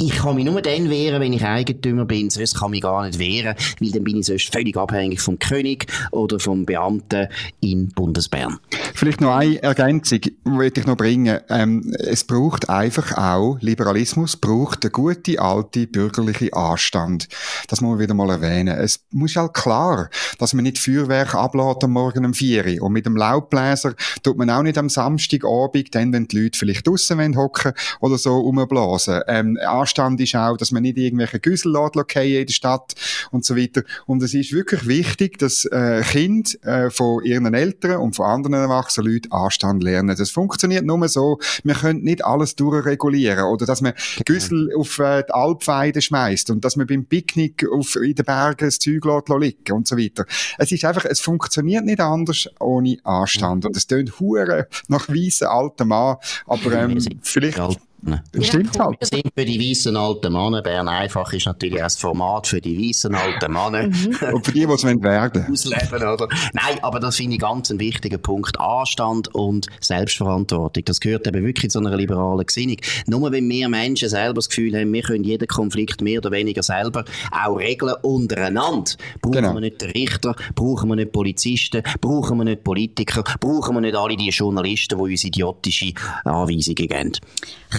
ich 0.00 0.12
kann 0.12 0.36
mich 0.36 0.44
nur 0.44 0.62
dann 0.62 0.88
wehren, 0.88 1.20
wenn 1.20 1.32
ich 1.32 1.44
Eigentümer 1.44 2.04
bin, 2.04 2.30
sonst 2.30 2.54
kann 2.54 2.68
ich 2.68 2.70
mich 2.70 2.82
gar 2.82 3.04
nicht 3.04 3.18
wehren, 3.18 3.56
weil 3.80 3.90
dann 3.90 4.04
bin 4.04 4.18
ich 4.18 4.26
sonst 4.26 4.52
völlig 4.52 4.76
abhängig 4.76 5.20
vom 5.20 5.38
König 5.38 5.86
oder 6.12 6.38
vom 6.38 6.64
Beamten 6.64 7.26
in 7.60 7.88
Bundesbern. 7.88 8.58
Vielleicht 8.94 9.20
noch 9.20 9.34
eine 9.34 9.60
Ergänzung, 9.60 10.20
möchte 10.44 10.80
ich 10.80 10.86
noch 10.86 10.96
bringen. 10.96 11.40
Ähm, 11.48 11.92
es 11.98 12.24
braucht 12.24 12.68
einfach 12.68 13.16
auch, 13.18 13.58
Liberalismus 13.60 14.36
braucht 14.36 14.84
eine 14.84 14.92
gute, 14.92 15.40
alte, 15.40 15.86
bürgerliche 15.88 16.52
Anstand. 16.52 17.28
Das 17.66 17.80
muss 17.80 17.90
man 17.90 17.98
wieder 17.98 18.14
mal 18.14 18.30
erwähnen. 18.30 18.78
Es 18.78 19.04
muss 19.10 19.34
halt 19.34 19.54
klar, 19.54 20.10
dass 20.38 20.54
man 20.54 20.62
nicht 20.62 20.78
Feuerwerk 20.78 21.34
ablädt 21.34 21.82
am 21.82 21.92
Morgen 21.92 22.24
um 22.24 22.34
4 22.34 22.66
Uhr. 22.66 22.82
Und 22.82 22.92
mit 22.92 23.06
dem 23.06 23.16
Laubbläser 23.16 23.94
tut 24.22 24.38
man 24.38 24.50
auch 24.50 24.62
nicht 24.62 24.78
am 24.78 24.88
Samstagabend, 24.88 25.94
dann, 25.94 26.12
wenn 26.12 26.28
die 26.28 26.40
Leute 26.40 26.58
vielleicht 26.58 26.86
draussen 26.86 27.36
hocken 27.36 27.72
oder 28.00 28.16
so, 28.16 28.38
rumblasen. 28.38 29.22
Ähm, 29.26 29.58
Anstand 29.88 30.20
ist 30.20 30.34
auch, 30.34 30.56
dass 30.56 30.70
man 30.70 30.82
nicht 30.82 30.98
irgendwelche 30.98 31.40
Güssel 31.40 31.72
lässt, 31.72 32.16
in 32.16 32.46
der 32.46 32.52
Stadt 32.52 32.94
und 33.30 33.44
so 33.44 33.56
weiter. 33.56 33.82
Und 34.06 34.22
es 34.22 34.34
ist 34.34 34.52
wirklich 34.52 34.86
wichtig, 34.86 35.38
dass 35.38 35.64
äh, 35.64 36.02
Kinder 36.02 36.50
äh, 36.62 36.90
von 36.90 37.24
ihren 37.24 37.54
Eltern 37.54 37.96
und 37.96 38.16
von 38.16 38.26
anderen 38.26 38.54
erwachsenen 38.54 39.12
Leuten 39.12 39.32
Anstand 39.32 39.82
lernen. 39.82 40.14
Das 40.16 40.30
funktioniert 40.30 40.84
nur 40.84 41.08
so, 41.08 41.38
wir 41.64 41.74
können 41.74 42.02
nicht 42.02 42.22
alles 42.24 42.54
durchregulieren 42.54 43.44
oder 43.44 43.64
dass 43.64 43.80
man 43.80 43.94
Güssel 44.26 44.70
auf 44.76 44.98
äh, 44.98 45.22
die 45.26 45.32
Alpweide 45.32 46.02
schmeißt 46.02 46.50
und 46.50 46.64
dass 46.64 46.76
man 46.76 46.86
beim 46.86 47.06
Picknick 47.06 47.66
auf, 47.66 47.96
in 47.96 48.14
den 48.14 48.24
Bergen 48.24 48.66
das 48.66 48.78
Zeug 48.78 49.04
liegen 49.40 49.72
und 49.72 49.86
so 49.86 49.96
weiter. 49.96 50.26
Es 50.58 50.70
ist 50.70 50.84
einfach, 50.84 51.06
es 51.06 51.20
funktioniert 51.20 51.84
nicht 51.84 52.00
anders 52.00 52.48
ohne 52.60 52.98
Anstand. 53.04 53.64
Und 53.64 53.76
es 53.76 53.86
tönt 53.86 54.20
hure 54.20 54.68
nach 54.88 55.08
weißen 55.08 55.46
alten 55.46 55.88
Mann, 55.88 56.16
aber 56.46 56.72
ähm, 56.72 56.98
vielleicht 57.22 57.58
Ne? 58.00 58.22
Das 58.32 58.46
stimmt 58.46 58.78
halt. 58.78 59.00
Wir 59.00 59.06
sind 59.06 59.32
für 59.34 59.44
die 59.44 59.58
weißen 59.58 59.96
alten 59.96 60.32
Männer. 60.32 60.62
Bern 60.62 60.88
einfach 60.88 61.32
ist 61.32 61.46
natürlich 61.46 61.82
ein 61.82 61.90
Format 61.90 62.46
für 62.46 62.60
die 62.60 62.78
weißen 62.78 63.12
alten 63.14 63.52
Männer. 63.52 63.88
Mhm. 63.88 64.16
Und 64.34 64.46
für 64.46 64.52
die, 64.52 64.66
die 64.66 64.72
es 64.72 64.84
werden 64.84 65.46
Ausleben, 65.50 66.08
oder? 66.08 66.28
Nein, 66.52 66.78
aber 66.82 67.00
das 67.00 67.16
finde 67.16 67.34
ich 67.34 67.40
ganz 67.40 67.70
einen 67.70 67.80
wichtigen 67.80 68.20
Punkt. 68.22 68.58
Anstand 68.60 69.34
und 69.34 69.66
Selbstverantwortung. 69.80 70.84
Das 70.84 71.00
gehört 71.00 71.26
eben 71.26 71.44
wirklich 71.44 71.72
zu 71.72 71.80
einer 71.80 71.96
liberalen 71.96 72.46
Gesinnung. 72.46 72.76
Nur 73.06 73.32
wenn 73.32 73.48
wir 73.48 73.68
Menschen 73.68 74.08
selber 74.08 74.34
das 74.34 74.48
Gefühl 74.48 74.78
haben, 74.78 74.92
wir 74.92 75.02
können 75.02 75.24
jeden 75.24 75.48
Konflikt 75.48 76.00
mehr 76.00 76.18
oder 76.18 76.30
weniger 76.30 76.62
selber 76.62 77.04
auch 77.32 77.56
regeln 77.56 77.94
untereinander, 78.02 78.92
brauchen 79.20 79.32
genau. 79.32 79.54
wir 79.54 79.60
nicht 79.60 79.82
den 79.82 79.90
Richter, 79.90 80.36
brauchen 80.54 80.88
wir 80.88 80.96
nicht 80.96 81.12
Polizisten, 81.12 81.82
brauchen 82.00 82.38
wir 82.38 82.44
nicht 82.44 82.62
Politiker, 82.62 83.24
brauchen 83.40 83.74
wir 83.74 83.80
nicht 83.80 83.96
alle 83.96 84.16
die 84.16 84.30
Journalisten, 84.30 84.96
die 84.98 85.02
uns 85.02 85.24
idiotische 85.24 85.92
Anweisungen 86.24 86.74
geben 86.76 87.12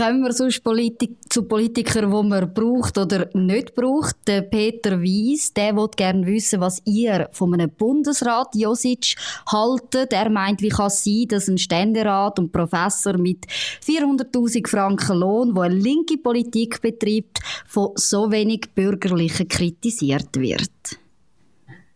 kommen 0.09 0.23
wir 0.23 0.33
sonst 0.33 0.63
Politik 0.63 1.17
zu 1.29 1.43
Politikern, 1.43 2.09
die 2.09 2.27
man 2.29 2.51
braucht 2.51 2.97
oder 2.97 3.29
nicht 3.33 3.75
braucht. 3.75 4.15
Der 4.25 4.41
Peter 4.41 4.99
Wies, 4.99 5.53
der 5.53 5.75
will 5.75 5.87
gerne 5.95 6.25
wissen, 6.25 6.61
was 6.61 6.81
ihr 6.85 7.29
von 7.31 7.53
einem 7.53 7.69
Bundesrat 7.69 8.55
Josic 8.55 9.15
haltet. 9.45 10.13
Er 10.13 10.31
meint, 10.31 10.63
wie 10.63 10.69
kann 10.69 10.87
es 10.87 11.03
sein, 11.03 11.25
dass 11.27 11.47
ein 11.47 11.59
Ständerat 11.59 12.39
und 12.39 12.51
Professor 12.51 13.19
mit 13.19 13.45
400.000 13.85 14.67
Franken 14.67 15.17
Lohn, 15.17 15.53
der 15.53 15.63
eine 15.65 15.75
linke 15.75 16.17
Politik 16.17 16.81
betreibt, 16.81 17.39
von 17.67 17.91
so 17.93 18.31
wenig 18.31 18.71
Bürgerlichen 18.73 19.47
kritisiert 19.47 20.35
wird? 20.37 20.99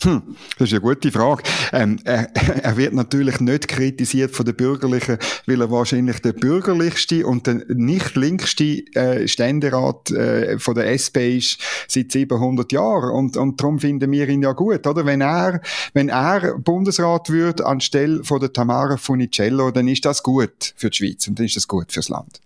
Hm, 0.04 0.36
das 0.58 0.68
ist 0.68 0.74
eine 0.74 0.82
gute 0.82 1.12
Frage. 1.12 1.44
Ähm, 1.72 1.98
er, 2.04 2.30
er, 2.64 2.78
wird 2.78 2.94
natürlich 2.94 3.40
nicht 3.40 3.70
kritisiert 3.70 4.36
von 4.36 4.46
den 4.46 4.56
Bürgerlichen, 4.56 5.18
weil 5.46 5.62
er 5.62 5.72
wahrscheinlich 5.72 6.20
der 6.20 6.34
bürgerlichste 6.34 7.26
und 7.26 7.48
der 7.48 7.64
nicht 7.70 8.16
linkste 8.16 8.84
äh, 8.96 9.28
Ständerat 9.28 10.12
äh, 10.12 10.60
von 10.60 10.76
der 10.76 10.92
SP 10.92 11.38
ist 11.38 11.58
seit 11.88 12.12
700 12.12 12.72
Jahren. 12.74 13.12
Und, 13.12 13.38
und 13.38 13.62
darum 13.62 13.80
finden 13.80 14.12
wir 14.12 14.28
ihn 14.28 14.42
ja 14.42 14.52
gut, 14.52 14.86
oder? 14.86 15.06
Wenn 15.06 15.22
er, 15.22 15.62
wenn 15.94 16.10
er 16.10 16.58
Bundesrat 16.58 17.30
wird 17.30 17.62
anstelle 17.62 18.24
von 18.24 18.42
der 18.42 18.52
Tamara 18.52 18.98
Funicello, 18.98 19.72
dann 19.72 19.88
ist 19.88 20.04
das 20.04 20.22
gut 20.22 20.74
für 20.76 20.90
die 20.90 20.98
Schweiz 20.98 21.28
und 21.28 21.40
dann 21.40 21.46
ist 21.46 21.56
das 21.56 21.68
gut 21.68 21.92
fürs 21.94 22.10
Land. 22.10 22.42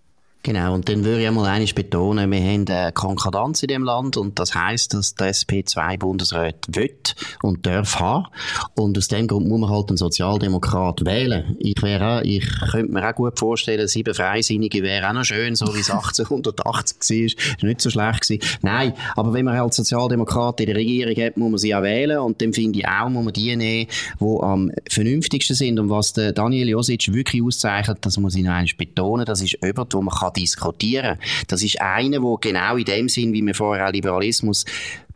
Genau, 0.48 0.75
und 0.75 0.88
dann 0.88 1.04
würde 1.04 1.20
ich 1.20 1.27
einmal 1.27 1.46
eines 1.48 1.74
betonen, 1.74 2.32
wir 2.32 2.39
haben 2.39 2.66
eine 2.70 2.94
Konkordanz 2.94 3.63
in 3.63 3.68
dem 3.68 3.84
Land 3.84 4.16
und 4.16 4.39
das 4.39 4.56
heißt, 4.56 4.94
dass 4.94 5.13
der 5.13 5.27
SP 5.36 5.60
zwei 5.66 5.98
Bundesräte 5.98 6.74
will 6.74 6.96
und 7.44 7.66
darf 7.66 8.00
haben. 8.00 8.27
Und 8.74 8.98
aus 8.98 9.10
dem 9.10 9.27
Grund 9.27 9.50
muss 9.50 9.60
man 9.60 9.70
halt 9.70 9.89
einen 9.89 9.98
Sozialdemokrat 9.98 11.04
wählen. 11.04 11.58
Ich 11.60 11.82
wäre 11.82 12.24
ich 12.24 12.48
könnte 12.72 12.94
mir 12.94 13.10
auch 13.10 13.13
gut 13.13 13.38
vorstellen, 13.38 13.89
sieben 13.89 14.13
Freisinnige 14.13 14.84
wäre 14.84 15.10
auch 15.10 15.13
noch 15.16 15.25
schön, 15.25 15.54
so 15.58 15.66
wie 15.75 15.82
es 15.82 15.89
1880 15.92 17.36
war. 17.36 17.56
Ist 17.58 17.63
nicht 17.63 17.82
so 17.82 17.89
schlecht 17.89 18.22
gewesen. 18.22 18.60
Nein, 18.62 18.94
aber 19.18 19.34
wenn 19.34 19.44
man 19.44 19.60
halt 19.60 19.74
Sozialdemokraten 19.74 20.66
in 20.66 20.74
der 20.74 20.80
Regierung 20.80 21.25
hat, 21.25 21.36
muss 21.36 21.51
man 21.51 21.58
sie 21.58 21.75
auch 21.75 21.84
wählen 21.84 22.20
und 22.20 22.42
dann 22.42 22.54
finde 22.54 22.80
ich 22.80 22.88
auch, 22.88 23.10
muss 23.10 23.25
man 23.25 23.34
die 23.34 23.54
nehmen, 23.54 23.89
die 24.22 24.39
am 24.42 24.72
vernünftigsten 24.89 25.58
sind 25.58 25.77
und 25.77 25.89
was 25.89 26.13
der 26.13 26.32
Daniel 26.32 26.70
Josic 26.70 27.13
wirklich 27.13 27.44
auszeichnet, 27.44 27.98
das 28.00 28.18
muss 28.18 28.34
ich 28.34 28.44
noch 28.44 28.51
einmal 28.51 28.72
betonen, 28.77 29.25
das 29.25 29.42
ist 29.42 29.58
jemand, 29.62 29.94
wo 29.94 30.01
man 30.01 30.16
kann 30.16 30.37
diskutieren. 30.38 31.17
Das 31.48 31.63
ist 31.63 31.82
einer, 31.82 32.22
wo 32.22 32.38
genau 32.38 32.77
in 32.77 32.86
dem 32.86 33.10
Sinn, 33.10 33.34
wie 33.34 33.41
wir 33.41 33.56
vorher 33.56 33.88
auch 33.88 33.91
Liberalismus 33.91 34.65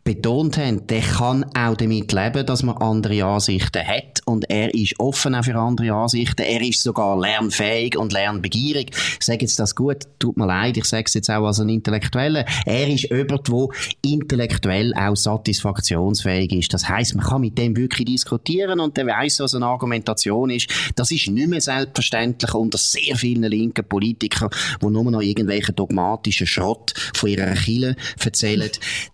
betont 0.04 0.58
haben, 0.58 0.86
der 0.88 1.00
kann 1.00 1.44
auch 1.56 1.76
damit 1.76 2.12
leben, 2.12 2.44
dass 2.44 2.64
man 2.64 2.76
andere 2.78 3.24
Ansichten 3.24 3.86
hat 3.86 4.20
und 4.24 4.50
er 4.50 4.74
ist 4.74 4.98
offen 4.98 5.34
auch 5.34 5.44
für 5.44 5.54
andere 5.54 5.92
Ansichten. 5.92 6.42
Er 6.42 6.60
ist 6.60 6.82
sogar 6.82 7.18
lernfähig 7.20 7.96
und 7.96 8.12
lernbegierig. 8.12 8.90
Ich 8.90 9.24
sage 9.24 9.42
jetzt 9.42 9.60
das 9.60 9.76
gut, 9.76 9.98
tut 10.18 10.36
mir 10.36 10.46
leid, 10.46 10.76
ich 10.76 10.86
sage 10.86 11.04
es 11.06 11.14
jetzt 11.14 11.30
auch 11.30 11.46
als 11.46 11.60
ein 11.60 11.68
Intellektueller. 11.68 12.44
Er 12.66 12.88
ist 12.88 13.10
jemand, 13.10 13.48
der 13.48 13.68
intellektuell 14.02 14.92
auch 14.94 15.16
satisfaktionsfähig 15.16 16.52
ist. 16.52 16.74
Das 16.74 16.88
heißt, 16.88 17.14
man 17.14 17.24
kann 17.24 17.40
mit 17.40 17.56
dem 17.56 17.76
wirklich 17.76 18.06
diskutieren 18.06 18.80
und 18.80 18.96
der 18.96 19.06
weiß, 19.06 19.40
was 19.40 19.54
eine 19.54 19.66
Argumentation 19.66 20.50
ist. 20.50 20.68
Das 20.96 21.12
ist 21.12 21.28
nicht 21.28 21.48
mehr 21.48 21.60
selbstverständlich 21.60 22.54
unter 22.54 22.78
sehr 22.78 23.14
vielen 23.16 23.44
linken 23.44 23.84
Politikern, 23.84 24.50
die 24.80 24.86
nur 24.86 25.10
noch 25.10 25.20
irgendwelchen 25.20 25.76
dogmatischen 25.76 26.46
Schrott 26.46 26.92
von 27.14 27.30
ihrer 27.30 27.54
Kille 27.54 27.94
erzählen. 28.18 28.70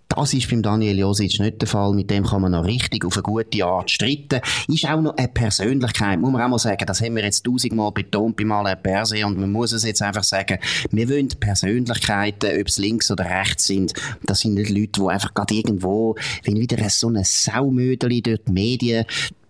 Das 0.08 0.32
ist 0.32 0.48
beim 0.48 0.62
Daniel 0.62 0.98
Josic 0.98 1.38
nicht 1.38 1.60
der 1.60 1.68
Fall. 1.68 1.92
Mit 1.92 2.10
dem 2.10 2.24
kann 2.24 2.40
man 2.40 2.52
noch 2.52 2.64
richtig 2.64 3.04
auf 3.04 3.16
eine 3.16 3.22
gute 3.22 3.64
Art 3.64 3.90
streiten. 3.90 4.40
Ist 4.66 4.88
auch 4.88 5.02
noch 5.02 5.16
eine 5.16 5.28
Persönlichkeit, 5.28 6.18
muss 6.18 6.32
man 6.32 6.40
auch 6.40 6.48
mal 6.48 6.58
sagen. 6.58 6.86
Das 6.86 7.02
haben 7.02 7.14
wir 7.14 7.24
jetzt 7.24 7.44
tausendmal 7.44 7.92
betont 7.92 8.36
beim 8.36 8.50
Alain 8.50 8.78
Berset 8.82 9.24
und 9.24 9.38
man 9.38 9.52
muss 9.52 9.72
es 9.72 9.84
jetzt 9.84 10.00
einfach 10.00 10.24
sagen. 10.24 10.58
Wir 10.90 11.10
wollen 11.10 11.28
Persönlichkeiten, 11.28 12.58
ob 12.58 12.68
es 12.68 12.78
links 12.78 13.10
oder 13.10 13.26
rechts 13.26 13.66
sind. 13.66 13.92
Das 14.24 14.40
sind 14.40 14.54
nicht 14.54 14.70
Leute, 14.70 15.02
die 15.02 15.08
einfach 15.08 15.34
gerade 15.34 15.54
irgendwo, 15.54 16.16
wenn 16.42 16.58
wieder 16.58 16.88
so 16.88 17.08
eine 17.08 17.24
Saumödeli 17.24 18.22
durch 18.22 18.40
die 18.48 18.52
Medien 18.52 19.04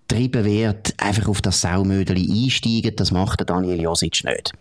getrieben 0.09 0.45
wird, 0.45 0.95
einfach 0.99 1.29
auf 1.29 1.41
das 1.41 1.61
Saumödeli 1.61 2.45
einsteigen. 2.45 2.97
Das 2.97 3.13
macht 3.13 3.39
der 3.39 3.47
Daniel 3.47 3.81
Josic 3.81 4.25
nicht. 4.25 4.53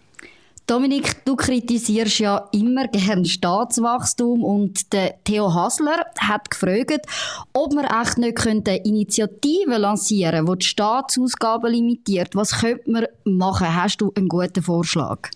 Dominik, 0.68 1.24
du 1.24 1.38
kritisierst 1.38 2.20
ja 2.20 2.50
immer 2.52 2.90
gern 2.90 3.24
Staatswachstum 3.24 4.44
und 4.44 4.92
der 4.92 5.16
Theo 5.24 5.54
Hasler 5.54 6.06
hat 6.20 6.50
gefragt, 6.50 7.06
ob 7.54 7.74
man 7.74 7.86
echt 7.86 8.18
nicht 8.18 8.46
eine 8.46 8.84
Initiative 8.84 9.78
lancieren 9.78 10.46
die 10.46 10.58
die 10.58 10.66
Staatsausgaben 10.66 11.72
limitiert. 11.72 12.36
Was 12.36 12.60
könnte 12.60 12.92
man 12.92 13.06
machen? 13.24 13.74
Hast 13.82 14.02
du 14.02 14.12
einen 14.14 14.28
guten 14.28 14.62
Vorschlag? 14.62 15.30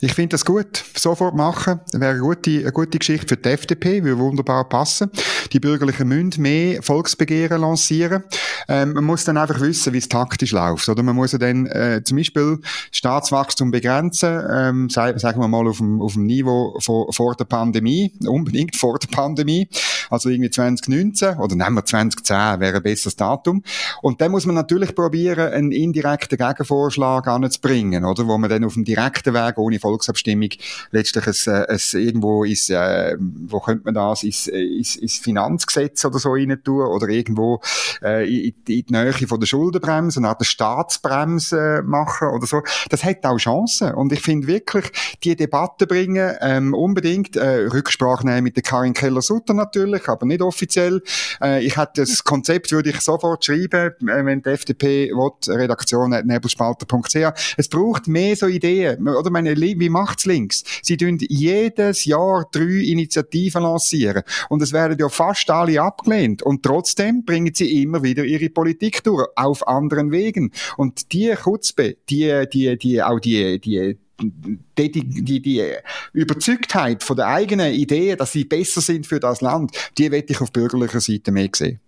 Ich 0.00 0.14
finde 0.14 0.30
das 0.30 0.44
gut. 0.44 0.84
Sofort 0.96 1.34
machen. 1.34 1.80
Wäre 1.92 2.12
eine 2.12 2.20
gute, 2.20 2.50
eine 2.50 2.72
gute 2.72 2.98
Geschichte 2.98 3.28
für 3.28 3.36
die 3.36 3.48
FDP, 3.48 4.04
würde 4.04 4.18
wunderbar 4.18 4.68
passen. 4.68 5.10
Die 5.52 5.60
Bürgerlichen 5.60 6.08
müssen 6.08 6.42
mehr 6.42 6.82
Volksbegehren 6.82 7.60
lancieren. 7.60 8.24
Ähm, 8.68 8.92
man 8.92 9.04
muss 9.04 9.24
dann 9.24 9.36
einfach 9.36 9.60
wissen, 9.60 9.92
wie 9.92 9.98
es 9.98 10.08
taktisch 10.08 10.52
läuft. 10.52 10.88
Oder 10.88 11.02
man 11.02 11.16
muss 11.16 11.32
dann 11.32 11.66
äh, 11.66 12.02
zum 12.04 12.16
Beispiel 12.18 12.58
Staatswachstum 12.92 13.70
begrenzen, 13.70 14.42
ähm, 14.50 14.90
sagen 14.90 15.40
wir 15.40 15.48
mal 15.48 15.66
auf 15.66 15.78
dem, 15.78 16.00
auf 16.00 16.14
dem 16.14 16.26
Niveau 16.26 16.78
vor, 16.80 17.12
vor 17.12 17.34
der 17.34 17.44
Pandemie, 17.44 18.12
unbedingt 18.26 18.76
vor 18.76 18.98
der 18.98 19.08
Pandemie. 19.08 19.68
Also 20.10 20.28
irgendwie 20.28 20.50
2019 20.50 21.38
oder 21.38 21.54
nehmen 21.54 21.76
wir 21.76 21.84
2010 21.84 22.60
wäre 22.60 22.76
ein 22.76 22.82
besseres 22.82 23.16
Datum. 23.16 23.62
Und 24.02 24.20
dann 24.20 24.32
muss 24.32 24.46
man 24.46 24.56
natürlich 24.56 24.94
probieren, 24.94 25.52
einen 25.52 25.72
indirekten 25.72 26.36
Gegenvorschlag 26.36 27.26
anzubringen, 27.28 28.04
oder? 28.04 28.26
Wo 28.26 28.36
man 28.36 28.50
dann 28.50 28.64
auf 28.64 28.74
dem 28.74 28.84
direkten 28.84 29.34
Weg 29.34 29.56
ohne 29.60 29.78
Volksabstimmung 29.78 30.50
letztlich 30.90 31.26
es, 31.26 31.46
äh, 31.46 31.66
es 31.68 31.94
irgendwo 31.94 32.44
ist, 32.44 32.70
äh, 32.70 33.16
wo 33.18 33.60
könnte 33.60 33.84
man 33.84 33.94
das, 33.94 34.22
ins, 34.22 34.46
ins, 34.46 34.96
ins 34.96 35.18
Finanzgesetz 35.18 36.04
oder 36.04 36.18
so 36.18 36.32
rein 36.32 36.58
tun 36.64 36.82
oder 36.82 37.08
irgendwo 37.08 37.60
äh, 38.02 38.24
in, 38.28 38.54
in 38.66 38.84
die 38.84 38.86
Nähe 38.88 39.12
von 39.12 39.40
der 39.40 39.46
Schuldenbremse, 39.46 40.20
eine 40.20 40.28
Art 40.28 40.44
Staatsbremse 40.44 41.82
machen 41.84 42.28
oder 42.28 42.46
so. 42.46 42.62
Das 42.88 43.04
hat 43.04 43.24
auch 43.24 43.38
Chancen 43.38 43.94
und 43.94 44.12
ich 44.12 44.20
finde 44.20 44.46
wirklich, 44.46 44.90
die 45.24 45.36
Debatte 45.36 45.86
bringen, 45.86 46.34
ähm, 46.40 46.74
unbedingt 46.74 47.36
äh, 47.36 47.66
Rücksprache 47.66 48.26
nehmen 48.26 48.44
mit 48.44 48.56
der 48.56 48.62
Karin 48.62 48.94
Keller-Sutter 48.94 49.54
natürlich, 49.54 50.08
aber 50.08 50.26
nicht 50.26 50.42
offiziell. 50.42 51.02
Äh, 51.42 51.64
ich 51.64 51.76
hätte 51.76 52.00
das 52.00 52.24
Konzept 52.24 52.72
würde 52.72 52.90
ich 52.90 53.00
sofort 53.00 53.44
schreiben, 53.44 53.94
äh, 54.08 54.24
wenn 54.24 54.42
die 54.42 54.50
FDP 54.50 55.10
will, 55.10 55.30
Redaktion 55.54 56.10
nebelspalter.ch. 56.10 57.16
Es 57.56 57.68
braucht 57.68 58.08
mehr 58.08 58.36
so 58.36 58.46
Ideen, 58.46 59.06
oder 59.08 59.30
meine 59.30 59.49
wie 59.56 59.88
macht's 59.88 60.26
links? 60.26 60.64
Sie 60.82 60.96
tun 60.96 61.18
jedes 61.20 62.04
Jahr 62.04 62.46
drei 62.50 62.84
Initiativen 62.84 63.62
lancieren. 63.62 64.22
Und 64.48 64.62
es 64.62 64.72
werden 64.72 64.98
ja 64.98 65.08
fast 65.08 65.50
alle 65.50 65.80
abgelehnt. 65.80 66.42
Und 66.42 66.62
trotzdem 66.62 67.24
bringen 67.24 67.52
sie 67.54 67.82
immer 67.82 68.02
wieder 68.02 68.24
ihre 68.24 68.50
Politik 68.50 69.02
durch, 69.04 69.26
auf 69.36 69.66
anderen 69.66 70.10
Wegen. 70.10 70.52
Und 70.76 71.12
die 71.12 71.34
Kutzbe, 71.34 71.96
die, 72.08 72.44
die, 72.52 72.76
die, 72.78 73.02
auch 73.02 73.20
die, 73.20 73.60
die, 73.60 73.98
die, 74.20 74.90
die, 74.90 75.40
die 75.40 75.72
Überzeugtheit 76.12 77.02
von 77.02 77.16
der 77.16 77.28
eigenen 77.28 77.72
Idee, 77.72 78.16
dass 78.16 78.32
sie 78.32 78.44
besser 78.44 78.80
sind 78.80 79.06
für 79.06 79.20
das 79.20 79.40
Land, 79.40 79.72
die 79.96 80.10
werde 80.10 80.32
ich 80.32 80.40
auf 80.40 80.52
bürgerlicher 80.52 81.00
Seite 81.00 81.32
mehr 81.32 81.48
sehen. 81.54 81.80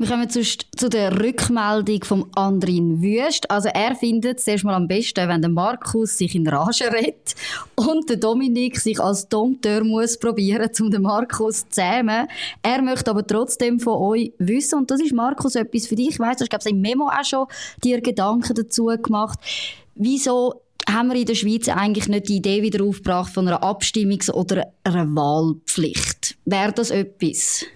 Wir 0.00 0.06
kommen 0.06 0.30
zu, 0.30 0.44
zu 0.44 0.88
der 0.88 1.20
Rückmeldung 1.20 2.04
vom 2.04 2.30
Andrin 2.36 3.02
Wüst. 3.02 3.50
Also 3.50 3.68
er 3.68 3.96
findet 3.96 4.38
es 4.38 4.46
erstmal 4.46 4.76
am 4.76 4.86
besten, 4.86 5.28
wenn 5.28 5.42
der 5.42 5.50
Markus 5.50 6.18
sich 6.18 6.36
in 6.36 6.46
Rage 6.46 6.92
redet 6.92 7.34
und 7.74 8.08
der 8.08 8.18
Dominik 8.18 8.78
sich 8.78 9.00
als 9.00 9.28
Dompteur 9.28 9.82
muss 9.82 10.16
probieren, 10.16 10.70
um 10.78 10.92
den 10.92 11.02
Markus 11.02 11.62
zu 11.62 11.70
zähmen. 11.70 12.28
Er 12.62 12.80
möchte 12.80 13.10
aber 13.10 13.26
trotzdem 13.26 13.80
von 13.80 13.94
euch 13.94 14.32
wissen, 14.38 14.78
und 14.78 14.90
das 14.92 15.00
ist 15.00 15.12
Markus 15.12 15.56
etwas 15.56 15.88
für 15.88 15.96
dich. 15.96 16.10
Ich 16.10 16.20
weiss, 16.20 16.36
du 16.36 16.42
hast, 16.42 16.50
glaube 16.50 16.62
ich, 16.64 16.72
im 16.72 16.80
Memo 16.80 17.08
auch 17.08 17.24
schon 17.24 17.48
dir 17.82 18.00
Gedanken 18.00 18.54
dazu 18.54 18.86
gemacht. 19.02 19.40
Wieso 19.96 20.62
haben 20.88 21.08
wir 21.08 21.16
in 21.16 21.26
der 21.26 21.34
Schweiz 21.34 21.68
eigentlich 21.68 22.06
nicht 22.06 22.28
die 22.28 22.36
Idee 22.36 22.62
wieder 22.62 22.84
aufgebracht 22.84 23.34
von 23.34 23.48
einer 23.48 23.64
Abstimmungs- 23.64 24.30
oder 24.30 24.72
einer 24.84 25.06
Wahlpflicht? 25.06 26.36
Wäre 26.44 26.70
das 26.70 26.92
etwas? 26.92 27.66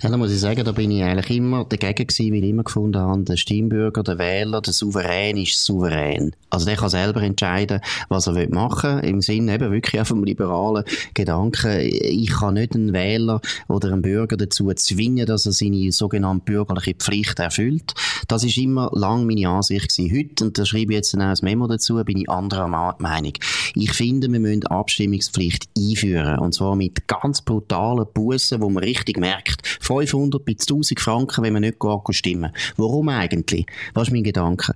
Ja, 0.00 0.10
da 0.10 0.16
muss 0.16 0.30
ich 0.30 0.38
sagen, 0.38 0.64
da 0.64 0.70
bin 0.70 0.92
ich 0.92 1.02
eigentlich 1.02 1.36
immer 1.38 1.64
dagegen 1.64 2.06
gewesen, 2.06 2.32
weil 2.32 2.44
ich 2.44 2.50
immer 2.50 2.62
gefunden 2.62 3.00
habe, 3.00 3.24
der 3.24 3.36
Stimmbürger, 3.36 4.04
der 4.04 4.18
Wähler, 4.18 4.60
der 4.60 4.72
Souverän 4.72 5.36
ist 5.36 5.64
souverän. 5.64 6.36
Also 6.50 6.66
der 6.66 6.76
kann 6.76 6.88
selber 6.88 7.20
entscheiden, 7.20 7.80
was 8.08 8.28
er 8.28 8.48
machen 8.50 9.02
will, 9.02 9.08
im 9.08 9.20
Sinne 9.20 9.54
eben 9.54 9.72
wirklich 9.72 10.00
auch 10.00 10.06
vom 10.06 10.22
liberalen 10.22 10.84
Gedanken. 11.14 11.80
Ich 11.80 12.30
kann 12.30 12.54
nicht 12.54 12.74
einen 12.74 12.92
Wähler 12.92 13.40
oder 13.68 13.92
einen 13.92 14.02
Bürger 14.02 14.36
dazu 14.36 14.72
zwingen, 14.72 15.26
dass 15.26 15.46
er 15.46 15.52
seine 15.52 15.90
sogenannte 15.90 16.44
bürgerliche 16.44 16.94
Pflicht 16.94 17.40
erfüllt. 17.40 17.94
Das 18.28 18.44
ist 18.44 18.56
immer 18.56 18.90
lang 18.94 19.26
meine 19.26 19.48
Ansicht 19.48 19.88
gewesen. 19.88 20.16
Heute, 20.16 20.44
und 20.44 20.58
da 20.58 20.64
schreibe 20.64 20.92
ich 20.92 20.98
jetzt 20.98 21.14
auch 21.16 21.20
ein 21.20 21.36
Memo 21.42 21.66
dazu, 21.66 22.02
bin 22.04 22.18
ich 22.18 22.30
anderer 22.30 22.68
Meinung. 22.68 23.32
Ich 23.80 23.92
finde, 23.92 24.30
wir 24.32 24.40
müssen 24.40 24.66
Abstimmungspflicht 24.66 25.68
einführen. 25.78 26.40
Und 26.40 26.52
zwar 26.52 26.74
mit 26.74 27.06
ganz 27.06 27.42
brutalen 27.42 28.06
Bussen, 28.12 28.60
wo 28.60 28.68
man 28.68 28.82
richtig 28.82 29.18
merkt, 29.18 29.64
500 29.80 30.44
bis 30.44 30.62
1000 30.62 30.98
Franken, 30.98 31.44
wenn 31.44 31.52
man 31.52 31.62
nicht 31.62 31.76
stimmen. 32.10 32.50
Warum 32.76 33.08
eigentlich? 33.08 33.66
Was 33.94 34.08
ist 34.08 34.12
mein 34.12 34.24
Gedanke? 34.24 34.74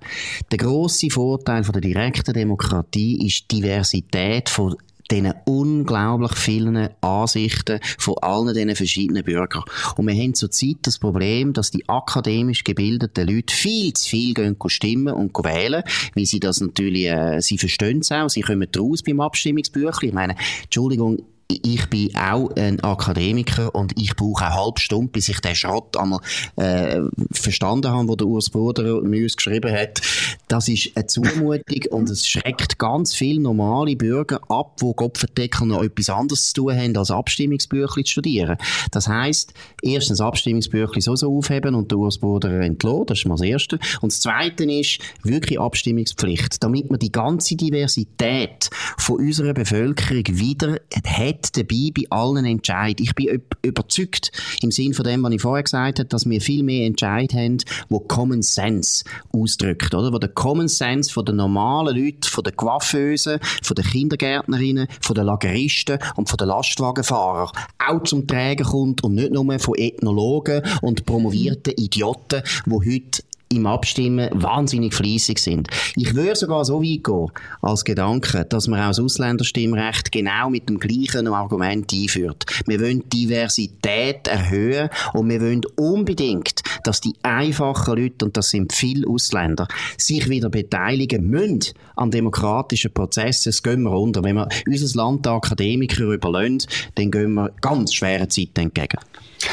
Der 0.52 0.58
grosse 0.58 1.10
Vorteil 1.10 1.64
von 1.64 1.72
der 1.72 1.82
direkten 1.82 2.32
Demokratie 2.32 3.26
ist 3.26 3.50
die 3.50 3.56
Diversität 3.56 4.48
von 4.48 4.76
diesen 5.12 5.34
unglaublich 5.44 6.32
vielen 6.32 6.88
Ansichten 7.00 7.80
von 7.98 8.14
allen 8.22 8.54
diesen 8.54 8.74
verschiedenen 8.74 9.24
Bürgern. 9.24 9.62
Und 9.96 10.06
wir 10.06 10.14
haben 10.14 10.34
zurzeit 10.34 10.76
das 10.82 10.98
Problem, 10.98 11.52
dass 11.52 11.70
die 11.70 11.88
akademisch 11.88 12.64
gebildeten 12.64 13.28
Leute 13.28 13.54
viel 13.54 13.92
zu 13.92 14.08
viel 14.08 14.34
gehen 14.34 14.56
stimmen 14.66 15.14
und 15.14 15.36
wählen, 15.44 15.82
weil 16.14 16.26
sie 16.26 16.40
das 16.40 16.60
natürlich, 16.60 17.06
äh, 17.06 17.40
sie 17.40 17.58
verstehen 17.58 17.98
es 17.98 18.10
auch, 18.10 18.28
sie 18.28 18.40
kommen 18.40 18.68
raus 18.76 19.02
beim 19.02 19.20
Abstimmungsbüchlein. 19.20 20.08
Ich 20.08 20.14
meine, 20.14 20.36
Entschuldigung, 20.64 21.22
ich 21.62 21.86
bin 21.86 22.14
auch 22.16 22.50
ein 22.56 22.80
Akademiker 22.80 23.74
und 23.74 23.92
ich 24.00 24.14
brauche 24.16 24.44
eine 24.44 24.54
halbe 24.54 24.80
Stunde, 24.80 25.08
bis 25.08 25.28
ich 25.28 25.40
den 25.40 25.54
Schrott 25.54 25.96
einmal 25.96 26.20
äh, 26.56 27.00
verstanden 27.32 27.90
habe, 27.90 28.08
wo 28.08 28.16
der 28.16 28.26
Urs 28.26 28.50
Bruder 28.50 29.00
mir 29.02 29.26
geschrieben 29.26 29.72
hat. 29.72 30.00
Das 30.48 30.68
ist 30.68 30.90
eine 30.94 31.06
Zumutung 31.06 31.82
und 31.90 32.10
es 32.10 32.26
schreckt 32.26 32.78
ganz 32.78 33.14
viele 33.14 33.40
normale 33.40 33.96
Bürger 33.96 34.40
ab, 34.48 34.76
die 34.80 34.92
Kopfverdeckel 34.94 35.66
noch 35.66 35.82
etwas 35.82 36.10
anderes 36.10 36.48
zu 36.48 36.62
tun 36.62 36.76
haben, 36.76 36.96
als 36.96 37.10
Abstimmungsbüchlein 37.10 38.04
zu 38.04 38.12
studieren. 38.12 38.56
Das 38.90 39.08
heisst, 39.08 39.52
erstens 39.82 40.20
Abstimmungsbüchlein 40.20 41.00
so, 41.00 41.16
so 41.16 41.36
aufheben 41.36 41.74
und 41.74 41.90
der 41.90 41.98
Urs 41.98 42.18
Bruder 42.18 42.60
entlassen, 42.60 43.06
das 43.06 43.18
ist 43.18 43.26
mal 43.26 43.36
das 43.36 43.46
Erste. 43.46 43.78
Und 44.00 44.12
das 44.12 44.20
Zweite 44.20 44.64
ist 44.64 44.98
wirklich 45.22 45.60
Abstimmungspflicht, 45.60 46.62
damit 46.62 46.90
man 46.90 46.98
die 46.98 47.12
ganze 47.12 47.56
Diversität 47.56 48.70
von 48.98 49.16
unserer 49.16 49.54
Bevölkerung 49.54 50.24
wieder 50.28 50.78
hat 51.06 51.41
mit 51.42 51.56
dabei 51.56 51.90
bei 51.94 52.04
allen 52.10 52.44
Entscheidungen. 52.44 53.08
Ich 53.08 53.14
bin 53.14 53.42
überzeugt, 53.62 54.30
im 54.62 54.70
Sinn 54.70 54.94
von 54.94 55.04
dem, 55.04 55.22
was 55.22 55.32
ich 55.32 55.42
vorher 55.42 55.62
gesagt 55.62 55.98
habe, 55.98 56.08
dass 56.08 56.28
wir 56.28 56.40
viel 56.40 56.62
mehr 56.62 56.86
Entscheid 56.86 57.32
haben, 57.34 57.58
wo 57.88 58.00
Common 58.00 58.42
Sense 58.42 59.04
ausdrückt, 59.32 59.94
oder? 59.94 60.12
Wo 60.12 60.18
der 60.18 60.30
Common 60.30 60.68
Sense 60.68 61.12
von 61.12 61.24
den 61.24 61.36
normalen 61.36 61.96
Leuten, 61.96 62.24
von 62.24 62.44
den 62.44 62.56
Coiffeusen, 62.56 63.38
von 63.62 63.74
den 63.74 63.84
Kindergärtnerinnen, 63.84 64.86
von 65.00 65.14
den 65.14 65.24
Lageristen 65.24 65.98
und 66.16 66.28
von 66.28 66.36
den 66.36 66.48
Lastwagenfahrern 66.48 67.50
auch 67.78 68.02
zum 68.04 68.26
Tragen 68.26 68.64
kommt 68.64 69.04
und 69.04 69.14
nicht 69.14 69.32
nur 69.32 69.58
von 69.58 69.74
Ethnologen 69.76 70.62
und 70.82 71.04
promovierten 71.06 71.74
Idioten, 71.76 72.42
die 72.66 72.70
heute 72.72 73.22
im 73.52 73.66
Abstimmen 73.66 74.28
wahnsinnig 74.32 74.94
fleissig 74.94 75.38
sind. 75.38 75.68
Ich 75.96 76.14
würde 76.14 76.36
sogar 76.36 76.64
so 76.64 76.82
weit 76.82 77.04
gehen, 77.04 77.28
als 77.60 77.84
Gedanke, 77.84 78.44
dass 78.44 78.68
man 78.68 78.80
auch 78.80 78.88
das 78.88 79.00
Ausländerstimmrecht 79.00 80.10
genau 80.10 80.50
mit 80.50 80.68
dem 80.68 80.78
gleichen 80.78 81.28
Argument 81.28 81.92
einführt. 81.92 82.46
Wir 82.66 82.80
wollen 82.80 83.08
Diversität 83.08 84.26
erhöhen 84.28 84.88
und 85.12 85.28
wir 85.28 85.40
wollen 85.40 85.62
unbedingt, 85.76 86.62
dass 86.84 87.00
die 87.00 87.14
einfachen 87.22 87.96
Leute, 87.96 88.24
und 88.24 88.36
das 88.36 88.50
sind 88.50 88.72
viele 88.72 89.08
Ausländer, 89.08 89.68
sich 89.96 90.28
wieder 90.28 90.50
beteiligen 90.50 91.28
müssen 91.28 91.74
an 91.96 92.10
demokratischen 92.10 92.92
Prozessen. 92.92 93.50
Es 93.50 93.62
gehen 93.62 93.82
wir 93.82 93.90
runter. 93.90 94.22
Wenn 94.24 94.36
wir 94.36 94.48
unser 94.66 94.98
Land 94.98 95.26
der 95.26 95.32
Akademiker 95.32 96.04
überlassen, 96.04 96.62
dann 96.94 97.10
gehen 97.10 97.34
wir 97.34 97.50
ganz 97.60 97.94
schwere 97.94 98.28
Zeiten 98.28 98.60
entgegen. 98.60 98.98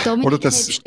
Dominik, 0.04 0.28
Oder 0.28 0.38
das, 0.38 0.82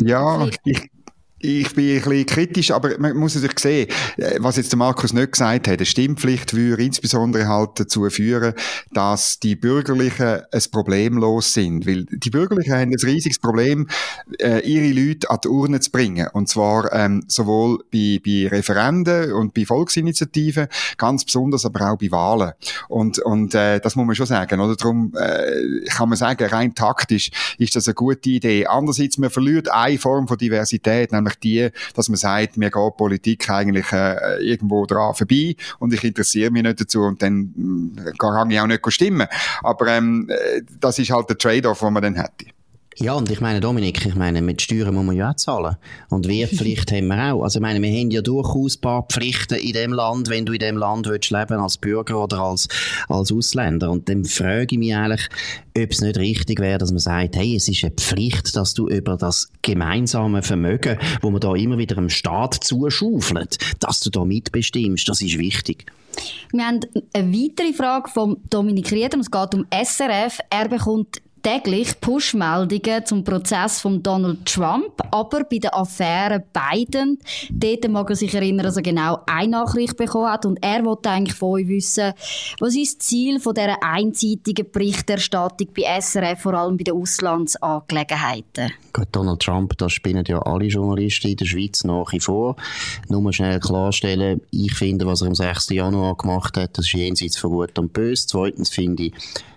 ja, 0.00 0.48
ich, 0.64 0.90
ich 1.40 1.74
bin 1.74 1.96
ein 1.96 2.02
bisschen 2.02 2.26
kritisch, 2.26 2.70
aber 2.70 2.98
man 2.98 3.16
muss 3.16 3.34
natürlich 3.34 3.58
sehen, 3.58 3.88
äh, 4.16 4.36
was 4.38 4.56
jetzt 4.56 4.72
der 4.72 4.78
Markus 4.78 5.12
nicht 5.12 5.32
gesagt 5.32 5.68
hat, 5.68 5.78
eine 5.78 5.86
Stimmpflicht 5.86 6.54
würde 6.54 6.82
insbesondere 6.82 7.48
halt 7.48 7.70
dazu 7.76 8.08
führen, 8.10 8.54
dass 8.92 9.38
die 9.38 9.56
Bürgerlichen 9.56 10.42
ein 10.50 10.62
Problem 10.70 11.18
los 11.18 11.52
sind. 11.52 11.86
Weil 11.86 12.04
die 12.10 12.30
Bürgerlichen 12.30 12.74
haben 12.74 12.90
ein 12.90 12.96
riesiges 13.02 13.38
Problem, 13.38 13.86
äh, 14.40 14.60
ihre 14.60 14.92
Leute 14.92 15.30
an 15.30 15.38
die 15.44 15.48
Urne 15.48 15.80
zu 15.80 15.90
bringen. 15.90 16.28
Und 16.32 16.48
zwar 16.48 16.92
ähm, 16.92 17.24
sowohl 17.28 17.78
bei, 17.92 18.20
bei 18.24 18.48
Referenden 18.48 19.32
und 19.32 19.54
bei 19.54 19.64
Volksinitiativen, 19.64 20.68
ganz 20.96 21.24
besonders 21.24 21.64
aber 21.64 21.92
auch 21.92 21.98
bei 21.98 22.10
Wahlen. 22.10 22.52
Und, 22.88 23.18
und 23.20 23.54
äh, 23.54 23.80
das 23.80 23.96
muss 23.96 24.06
man 24.06 24.16
schon 24.16 24.26
sagen. 24.26 24.60
Oder? 24.60 24.76
Darum 24.76 25.12
äh, 25.16 25.84
kann 25.88 26.08
man 26.08 26.18
sagen, 26.18 26.48
rein 26.48 26.74
taktisch 26.74 27.30
ist 27.58 27.76
das 27.76 27.86
eine 27.86 27.94
gute 27.94 28.30
Idee. 28.30 28.66
Andererseits, 28.66 29.18
man 29.18 29.30
verliert 29.30 29.70
eine 29.70 29.98
Form 29.98 30.26
von 30.26 30.38
Diversität, 30.38 31.12
nämlich 31.12 31.27
die, 31.34 31.70
dass 31.94 32.08
man 32.08 32.16
sagt, 32.16 32.56
mir 32.56 32.70
geht 32.70 32.96
Politik 32.96 33.48
eigentlich 33.50 33.92
äh, 33.92 34.42
irgendwo 34.42 34.86
dran 34.86 35.14
vorbei 35.14 35.56
und 35.78 35.92
ich 35.92 36.04
interessiere 36.04 36.50
mich 36.50 36.62
nicht 36.62 36.80
dazu 36.80 37.02
und 37.02 37.22
dann 37.22 38.14
kann 38.18 38.50
ich 38.50 38.60
auch 38.60 38.66
nicht 38.66 38.92
stimmen. 38.92 39.26
Aber 39.62 39.86
ähm, 39.88 40.28
äh, 40.28 40.62
das 40.80 40.98
ist 40.98 41.10
halt 41.10 41.28
der 41.28 41.38
Trade-off, 41.38 41.80
den 41.80 41.92
man 41.92 42.02
dann 42.02 42.14
hätte. 42.14 42.57
Ja, 43.00 43.12
und 43.12 43.30
ich 43.30 43.40
meine, 43.40 43.60
Dominik, 43.60 44.04
ich 44.04 44.16
meine, 44.16 44.42
mit 44.42 44.60
Steuern 44.60 44.92
muss 44.92 45.04
man 45.04 45.14
ja 45.14 45.30
auch 45.30 45.36
zahlen. 45.36 45.76
Und 46.10 46.26
Wehrpflicht 46.26 46.90
haben 46.92 47.06
wir 47.06 47.32
auch. 47.32 47.44
Also, 47.44 47.60
ich 47.60 47.62
meine, 47.62 47.80
wir 47.80 47.90
haben 47.90 48.10
ja 48.10 48.22
durchaus 48.22 48.76
ein 48.76 48.80
paar 48.80 49.02
Pflichten 49.02 49.54
in 49.54 49.72
dem 49.72 49.92
Land, 49.92 50.28
wenn 50.28 50.44
du 50.44 50.52
in 50.52 50.58
dem 50.58 50.76
Land 50.76 51.06
willst 51.06 51.30
leben, 51.30 51.60
als 51.60 51.78
Bürger 51.78 52.24
oder 52.24 52.40
als, 52.40 52.66
als 53.08 53.30
Ausländer. 53.30 53.92
Und 53.92 54.08
dann 54.08 54.24
frage 54.24 54.66
ich 54.72 54.78
mich 54.78 54.96
eigentlich, 54.96 55.28
ob 55.76 55.92
es 55.92 56.00
nicht 56.00 56.18
richtig 56.18 56.58
wäre, 56.58 56.78
dass 56.78 56.90
man 56.90 56.98
sagt, 56.98 57.36
hey, 57.36 57.54
es 57.54 57.68
ist 57.68 57.84
eine 57.84 57.92
Pflicht, 57.92 58.56
dass 58.56 58.74
du 58.74 58.88
über 58.88 59.16
das 59.16 59.48
gemeinsame 59.62 60.42
Vermögen, 60.42 60.98
wo 61.22 61.30
man 61.30 61.40
da 61.40 61.54
immer 61.54 61.78
wieder 61.78 61.94
dem 61.94 62.10
Staat 62.10 62.54
zuschaufelt, 62.64 63.58
dass 63.78 64.00
du 64.00 64.10
da 64.10 64.24
mitbestimmst. 64.24 65.08
Das 65.08 65.22
ist 65.22 65.38
wichtig. 65.38 65.86
Wir 66.50 66.66
haben 66.66 66.80
eine 67.12 67.32
weitere 67.32 67.72
Frage 67.72 68.10
von 68.10 68.38
Dominik 68.50 68.90
Rieder. 68.90 69.20
Es 69.20 69.30
geht 69.30 69.54
um 69.54 69.66
SRF. 69.70 70.40
Er 70.50 70.68
bekommt 70.68 71.20
täglich 71.42 72.00
Push-Meldungen 72.00 73.04
zum 73.04 73.24
Prozess 73.24 73.80
von 73.80 74.02
Donald 74.02 74.44
Trump, 74.44 74.92
aber 75.10 75.44
bei 75.44 75.58
der 75.58 75.76
Affäre 75.76 76.42
Biden, 76.52 77.18
dort 77.50 77.88
mag 77.88 78.10
er 78.10 78.16
sich 78.16 78.34
erinnern, 78.34 78.64
dass 78.64 78.76
er 78.76 78.82
genau 78.82 79.20
eine 79.26 79.52
Nachricht 79.52 79.96
bekommen 79.96 80.30
hat 80.30 80.46
und 80.46 80.58
er 80.62 80.84
wollte 80.84 81.10
eigentlich 81.10 81.36
von 81.36 81.60
euch 81.60 81.68
wissen, 81.68 82.12
was 82.60 82.76
ist 82.76 82.98
das 82.98 83.06
Ziel 83.06 83.40
von 83.40 83.54
dieser 83.54 83.82
einseitigen 83.82 84.70
Berichterstattung 84.70 85.68
bei 85.76 86.00
SRF, 86.00 86.40
vor 86.40 86.54
allem 86.54 86.76
bei 86.76 86.84
den 86.84 86.94
Auslandsangelegenheiten? 86.94 88.72
Gut, 88.92 89.08
Donald 89.12 89.40
Trump, 89.40 89.76
das 89.78 89.92
spinnen 89.92 90.24
ja 90.26 90.40
alle 90.40 90.66
Journalisten 90.66 91.28
in 91.28 91.36
der 91.36 91.44
Schweiz 91.44 91.84
nach 91.84 92.12
wie 92.12 92.20
vor. 92.20 92.56
Nur 93.08 93.22
mal 93.22 93.32
schnell 93.32 93.60
klarstellen, 93.60 94.40
ich 94.50 94.74
finde, 94.74 95.06
was 95.06 95.22
er 95.22 95.28
am 95.28 95.34
6. 95.34 95.70
Januar 95.70 96.16
gemacht 96.16 96.56
hat, 96.56 96.76
das 96.78 96.86
ist 96.86 96.94
jenseits 96.94 97.38
von 97.38 97.50
Gut 97.50 97.78
und 97.78 97.92
Böse. 97.92 98.26
Zweitens 98.26 98.70
finde 98.70 99.04
ich, 99.04 99.12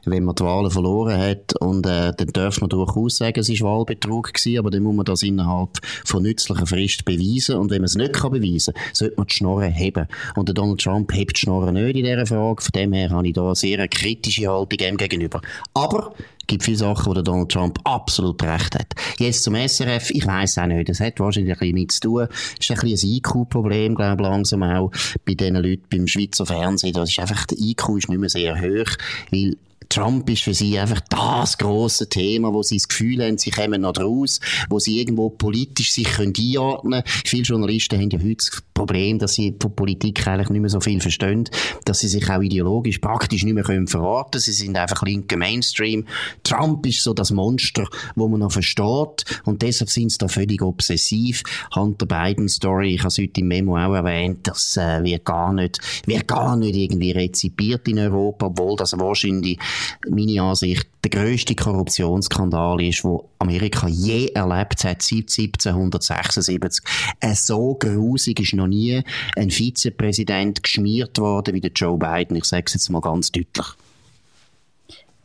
wenn 0.06 0.24
man 0.24 0.36
die 0.36 0.44
Wahlen 0.44 0.72
verloren 0.72 1.18
hat 1.18 1.56
und 1.60 1.86
äh, 1.86 2.14
dann 2.16 2.28
darf 2.34 2.62
man 2.62 2.70
durchaus 2.70 3.18
sagen, 3.18 3.40
es 3.40 3.50
war 3.50 3.78
Wahlbetrug 3.78 4.34
gewesen, 4.34 4.60
aber 4.60 4.72
dann 4.72 4.84
muss 4.84 4.96
man 4.96 5.06
das 5.06 5.24
innerhalb 5.24 5.78
von 6.06 6.24
nützlicher 6.24 6.66
Frist 6.66 7.06
beweisen 7.06 7.58
und 7.58 7.70
wenn 7.72 7.82
man 7.82 7.86
es 7.86 7.96
nicht 7.96 8.14
kann 8.14 8.32
beweisen 8.32 8.74
kann, 8.74 8.84
sollte 8.94 9.16
man 9.18 9.28
die 9.28 9.34
Schnorren 9.34 9.72
heben. 9.72 10.08
Und 10.36 10.48
der 10.48 10.56
Donald 10.56 10.82
Trump 10.82 11.14
hebt 11.14 11.38
die 11.38 11.42
Schnorren 11.42 11.76
nicht 11.76 11.96
in 11.96 12.04
dieser 12.04 12.26
Frage, 12.26 12.62
von 12.62 12.72
dem 12.74 12.94
her 12.94 13.10
habe 13.10 13.28
ich 13.28 13.34
da 13.34 13.46
eine 13.46 13.56
sehr 13.56 13.88
kritische 13.88 14.48
Haltung 14.48 14.80
ihm 14.80 14.98
gegenüber. 14.98 15.42
Aber 15.74 16.14
es 16.42 16.48
gibt 16.48 16.64
viele 16.64 16.78
Sachen, 16.78 17.06
wo 17.06 17.14
der 17.14 17.24
Donald 17.24 17.50
Trump 17.50 17.80
absolut 17.84 18.42
recht 18.44 18.76
hat. 18.76 18.94
Jetzt 19.20 19.44
zum 19.44 19.56
SRF, 19.56 20.10
ich 20.10 20.26
weiß 20.26 20.58
auch 20.58 20.66
nicht, 20.66 20.90
das 20.90 21.00
hat 21.00 21.20
wahrscheinlich 21.20 21.54
ein 21.54 21.60
bisschen 21.60 21.76
mit 21.76 21.92
zu 21.92 22.00
tun. 22.02 22.28
Das 22.28 22.60
ist 22.60 22.72
ein 22.72 22.90
bisschen 22.90 23.10
ein 23.10 23.16
IQ-Problem, 23.16 23.96
glaube 23.96 24.24
ich, 24.24 24.30
langsam 24.30 24.64
auch 24.64 24.92
bei 25.26 25.36
diesen 25.36 25.56
Leuten 25.56 25.84
beim 25.90 26.08
Schweizer 26.08 26.46
Fernsehen. 26.46 26.94
Das 26.94 27.10
ist 27.10 27.20
einfach, 27.20 27.46
der 27.46 27.58
IQ 27.60 27.98
ist 27.98 28.10
nicht 28.10 28.20
mehr 28.20 28.30
sehr 28.30 28.60
hoch, 28.60 28.98
weil 29.32 29.56
Trump 29.92 30.30
ist 30.30 30.44
für 30.44 30.54
sie 30.54 30.80
einfach 30.80 31.02
das 31.10 31.58
große 31.58 32.08
Thema, 32.08 32.54
wo 32.54 32.64
sie 32.64 32.78
das 32.78 32.88
Gefühl 32.88 33.26
haben, 33.26 33.38
sie 33.38 33.52
kommen 33.52 33.82
noch 33.82 33.92
draus, 33.92 34.40
wo 34.70 34.80
sie 34.80 35.02
irgendwo 35.02 35.30
politisch 35.30 35.92
sich 35.92 36.08
können 36.08 36.34
einordnen 36.34 37.04
können. 37.04 37.22
Viele 37.26 37.44
Journalisten 37.44 38.00
haben 38.00 38.10
ja 38.10 38.20
heute 38.20 38.36
das 38.38 38.64
Problem, 38.74 39.20
dass 39.20 39.34
sie 39.34 39.54
von 39.62 39.76
Politik 39.76 40.26
eigentlich 40.26 40.50
nicht 40.50 40.62
mehr 40.62 40.70
so 40.70 40.80
viel 40.80 41.02
verstehen, 41.02 41.50
dass 41.84 42.00
sie 42.00 42.08
sich 42.08 42.30
auch 42.30 42.42
ideologisch 42.42 43.00
praktisch 43.00 43.44
nicht 43.44 43.54
mehr 43.54 43.66
können 43.66 43.88
verraten. 43.88 44.40
Sie 44.40 44.54
sind 44.54 44.78
einfach 44.78 45.04
linke 45.04 45.36
Mainstream. 45.36 46.06
Trump 46.44 46.86
ist 46.86 47.04
so 47.04 47.14
das 47.14 47.32
Monster, 47.32 47.86
wo 48.16 48.30
man 48.30 48.40
noch 48.40 48.54
versteht 48.54 49.26
und 49.44 49.62
deshalb 49.62 49.90
sind 49.90 50.10
sie 50.10 50.20
da 50.20 50.30
völlig 50.30 50.62
obsessiv. 50.62 51.44
Hunter 51.76 52.06
Biden 52.06 52.48
Story, 52.48 52.96
ich 52.96 53.02
habe 53.02 53.10
es 53.10 53.18
heute 53.18 53.42
im 53.42 53.50
Memo 53.50 53.78
auch 53.78 53.94
erwähnt, 53.94 54.48
das 54.48 54.78
äh, 54.78 55.04
wird 55.04 55.26
gar 55.26 55.52
nicht, 55.52 55.80
wird 56.06 56.30
gar 56.30 56.56
nicht 56.56 56.78
irgendwie 56.78 57.12
rezipiert 57.12 57.90
in 57.90 58.00
Europa, 58.00 58.46
obwohl 58.46 58.78
das 58.78 58.98
wahrscheinlich 58.98 59.60
meine 60.10 60.42
Ansicht, 60.42 60.88
der 61.04 61.10
grösste 61.10 61.56
Korruptionsskandal 61.56 62.82
ist, 62.82 63.04
wo 63.04 63.30
Amerika 63.40 63.88
je 63.88 64.28
erlebt 64.28 64.84
hat, 64.84 65.02
seit 65.02 65.30
1776. 65.30 66.84
Äh, 67.20 67.36
so 67.36 67.76
grusig 67.76 68.40
ist 68.40 68.54
noch 68.54 68.68
nie 68.68 69.04
ein 69.36 69.50
Vizepräsident 69.50 70.64
geschmiert 70.64 71.18
worden 71.18 71.56
wie 71.56 71.62
der 71.62 71.72
Joe 71.72 71.98
Biden. 71.98 72.38
Ich 72.38 72.46
sage 72.46 72.66
es 72.68 72.74
jetzt 72.74 72.90
mal 72.90 73.02
ganz 73.02 73.32
deutlich. 73.32 73.68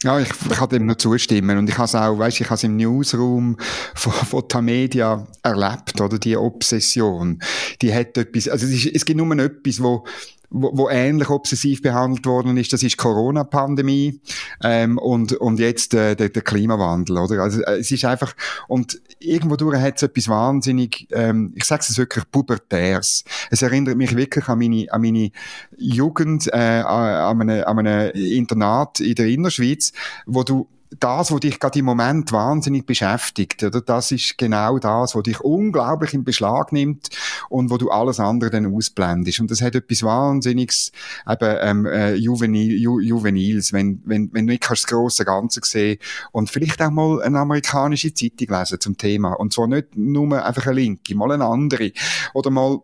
Ja, 0.02 0.20
ich, 0.20 0.28
ich 0.28 0.56
kann 0.56 0.68
dem 0.68 0.86
nur 0.86 0.98
zustimmen. 0.98 1.56
Und 1.56 1.68
ich 1.68 1.78
habe 1.78 1.86
es 1.86 1.94
auch, 1.94 2.18
weißt, 2.18 2.40
ich 2.40 2.46
habe 2.46 2.56
es 2.56 2.64
im 2.64 2.76
Newsroom 2.76 3.56
von, 3.94 4.12
von 4.12 4.46
Tamedia 4.46 5.26
erlebt, 5.42 6.00
oder? 6.00 6.18
Die 6.18 6.36
Obsession. 6.36 7.40
Die 7.80 7.94
hat 7.94 8.16
etwas, 8.18 8.46
also 8.48 8.66
es, 8.66 8.72
ist, 8.72 8.94
es 8.94 9.04
gibt 9.04 9.18
nur 9.18 9.38
etwas, 9.38 9.82
wo, 9.82 10.04
wo, 10.50 10.70
wo 10.74 10.88
ähnlich 10.88 11.30
obsessiv 11.30 11.82
behandelt 11.82 12.26
worden 12.26 12.56
ist, 12.56 12.72
das 12.72 12.82
ist 12.82 12.96
Corona-Pandemie 12.96 14.20
ähm, 14.62 14.98
und, 14.98 15.32
und 15.32 15.58
jetzt 15.58 15.94
äh, 15.94 16.14
der, 16.14 16.28
der 16.28 16.42
Klimawandel, 16.42 17.18
oder? 17.18 17.42
Also 17.42 17.62
äh, 17.62 17.78
es 17.78 17.90
ist 17.90 18.04
einfach, 18.04 18.34
und 18.68 19.00
irgendwo 19.18 19.56
durch 19.56 19.78
hat 19.80 19.96
es 19.96 20.02
etwas 20.02 20.28
wahnsinnig, 20.28 21.08
ähm, 21.12 21.52
ich 21.54 21.64
sage 21.64 21.84
es 21.88 21.98
wirklich, 21.98 22.30
pubertärs. 22.30 23.24
Es 23.50 23.62
erinnert 23.62 23.96
mich 23.96 24.16
wirklich 24.16 24.48
an 24.48 24.58
meine, 24.58 24.86
an 24.90 25.02
meine 25.02 25.30
Jugend 25.76 26.48
äh, 26.52 26.56
an, 26.56 27.42
einem, 27.42 27.64
an 27.64 27.78
einem 27.78 28.10
Internat 28.12 29.00
in 29.00 29.14
der 29.14 29.26
Innerschweiz, 29.26 29.92
wo 30.26 30.42
du 30.42 30.68
das, 31.00 31.32
was 31.32 31.40
dich 31.40 31.60
gerade 31.60 31.78
im 31.78 31.84
Moment 31.84 32.32
wahnsinnig 32.32 32.86
beschäftigt, 32.86 33.62
oder? 33.62 33.80
Das 33.80 34.10
ist 34.12 34.38
genau 34.38 34.78
das, 34.78 35.14
was 35.14 35.22
dich 35.22 35.40
unglaublich 35.40 36.14
in 36.14 36.24
Beschlag 36.24 36.72
nimmt 36.72 37.08
und 37.48 37.70
wo 37.70 37.76
du 37.76 37.90
alles 37.90 38.20
andere 38.20 38.50
dann 38.50 38.74
ausblendest. 38.74 39.40
Und 39.40 39.50
das 39.50 39.60
hat 39.60 39.74
etwas 39.74 40.02
Wahnsinniges, 40.02 40.92
eben, 41.28 41.56
ähm, 41.60 41.86
äh, 41.86 42.14
Juvenil, 42.14 42.80
Ju, 42.80 43.00
Juvenils, 43.00 43.72
wenn, 43.72 44.02
wenn, 44.04 44.30
wenn 44.32 44.46
du 44.46 44.52
nicht 44.52 44.68
das 44.68 44.86
grosse 44.86 45.24
Ganze 45.24 45.60
sehen 45.62 45.98
und 46.32 46.50
vielleicht 46.50 46.80
auch 46.82 46.90
mal 46.90 47.22
eine 47.22 47.38
amerikanische 47.38 48.12
Zeitung 48.12 48.56
lesen 48.56 48.80
zum 48.80 48.96
Thema. 48.96 49.32
Und 49.34 49.52
zwar 49.52 49.66
nicht 49.66 49.96
nur 49.96 50.44
einfach 50.44 50.66
eine 50.66 50.76
linke, 50.76 51.14
mal 51.14 51.32
eine 51.32 51.44
andere. 51.44 51.92
Oder 52.34 52.50
mal 52.50 52.80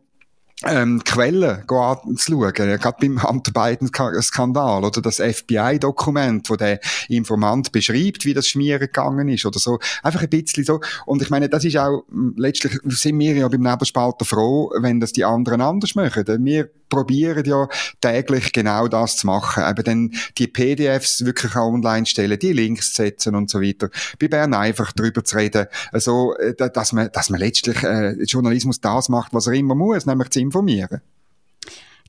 ähm, 0.67 1.03
Quellen 1.05 1.63
anzuschauen, 1.69 2.53
gerade 2.53 2.97
beim 3.01 3.23
Hunter 3.23 3.53
Biden-Skandal 3.53 4.85
oder 4.85 5.03
das 5.03 5.17
FBI-Dokument, 5.17 6.49
wo 6.51 6.57
der 6.57 6.81
Informant 7.09 7.73
beschreibt, 7.73 8.25
wie 8.25 8.35
das 8.35 8.49
Schmieren 8.49 8.81
gegangen 8.81 9.29
ist 9.29 9.47
oder 9.47 9.59
so. 9.59 9.79
Einfach 10.03 10.23
ein 10.23 10.31
bisschen 10.31 10.65
so. 10.65 10.81
Und 11.07 11.23
ich 11.23 11.31
meine, 11.31 11.49
das 11.49 11.65
ist 11.65 11.77
auch, 11.77 12.05
letztlich 12.37 12.79
sind 12.87 13.19
wir 13.19 13.35
ja 13.35 13.49
beim 13.49 13.63
Nebelspalter 13.63 14.25
froh, 14.25 14.73
wenn 14.81 15.01
das 15.01 15.13
die 15.13 15.25
anderen 15.25 15.61
anders 15.61 15.95
machen. 15.95 16.25
Wir 16.45 16.71
probieren 16.93 17.43
ja 17.47 17.69
täglich 18.03 18.53
genau 18.53 18.87
das 18.87 19.17
zu 19.17 19.27
machen. 19.27 19.65
Eben 19.67 19.85
dann 19.85 20.11
die 20.37 20.47
PDFs 20.47 21.25
wirklich 21.25 21.57
auch 21.57 21.73
online 21.73 22.05
stellen, 22.05 22.39
die 22.39 22.53
Links 22.53 22.93
setzen 22.93 23.35
und 23.35 23.49
so 23.49 23.63
weiter. 23.63 23.89
Bei 24.21 24.29
Bern 24.29 24.53
einfach 24.53 24.93
drüber 24.93 25.25
zu 25.25 25.37
reden, 25.37 25.69
also, 25.91 26.35
dass 26.59 26.93
man, 26.93 27.09
dass 27.11 27.31
man 27.31 27.41
letztlich 27.41 27.83
äh, 27.83 28.23
Journalismus 28.25 28.81
das 28.81 29.09
macht, 29.09 29.33
was 29.33 29.47
er 29.47 29.55
immer 29.55 29.75
muss, 29.75 30.05
nämlich 30.05 30.29
zu 30.29 30.41
informieren. 30.41 31.01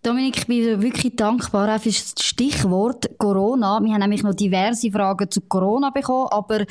Dominik, 0.03 0.37
ich 0.39 0.47
bin 0.47 0.81
wirklich 0.81 1.15
dankbar 1.15 1.79
für 1.79 1.87
das 1.87 2.13
Stichwort 2.19 3.17
Corona. 3.17 3.79
Wir 3.81 3.93
haben 3.93 4.01
nämlich 4.01 4.21
noch 4.21 4.33
diverse 4.33 4.91
Fragen 4.91 5.31
zu 5.31 5.39
Corona 5.39 5.91
bekommen, 5.91 6.27
aber 6.29 6.65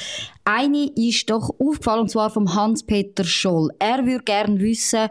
eine 0.45 0.90
ist 0.95 1.31
doch 1.31 1.49
aufgefallen, 1.59 2.03
und 2.03 2.11
zwar 2.11 2.29
vom 2.29 2.55
Hans-Peter 2.55 3.25
Scholl. 3.25 3.71
Er 3.79 4.05
würde 4.05 4.23
gerne 4.25 4.61
wissen, 4.61 5.09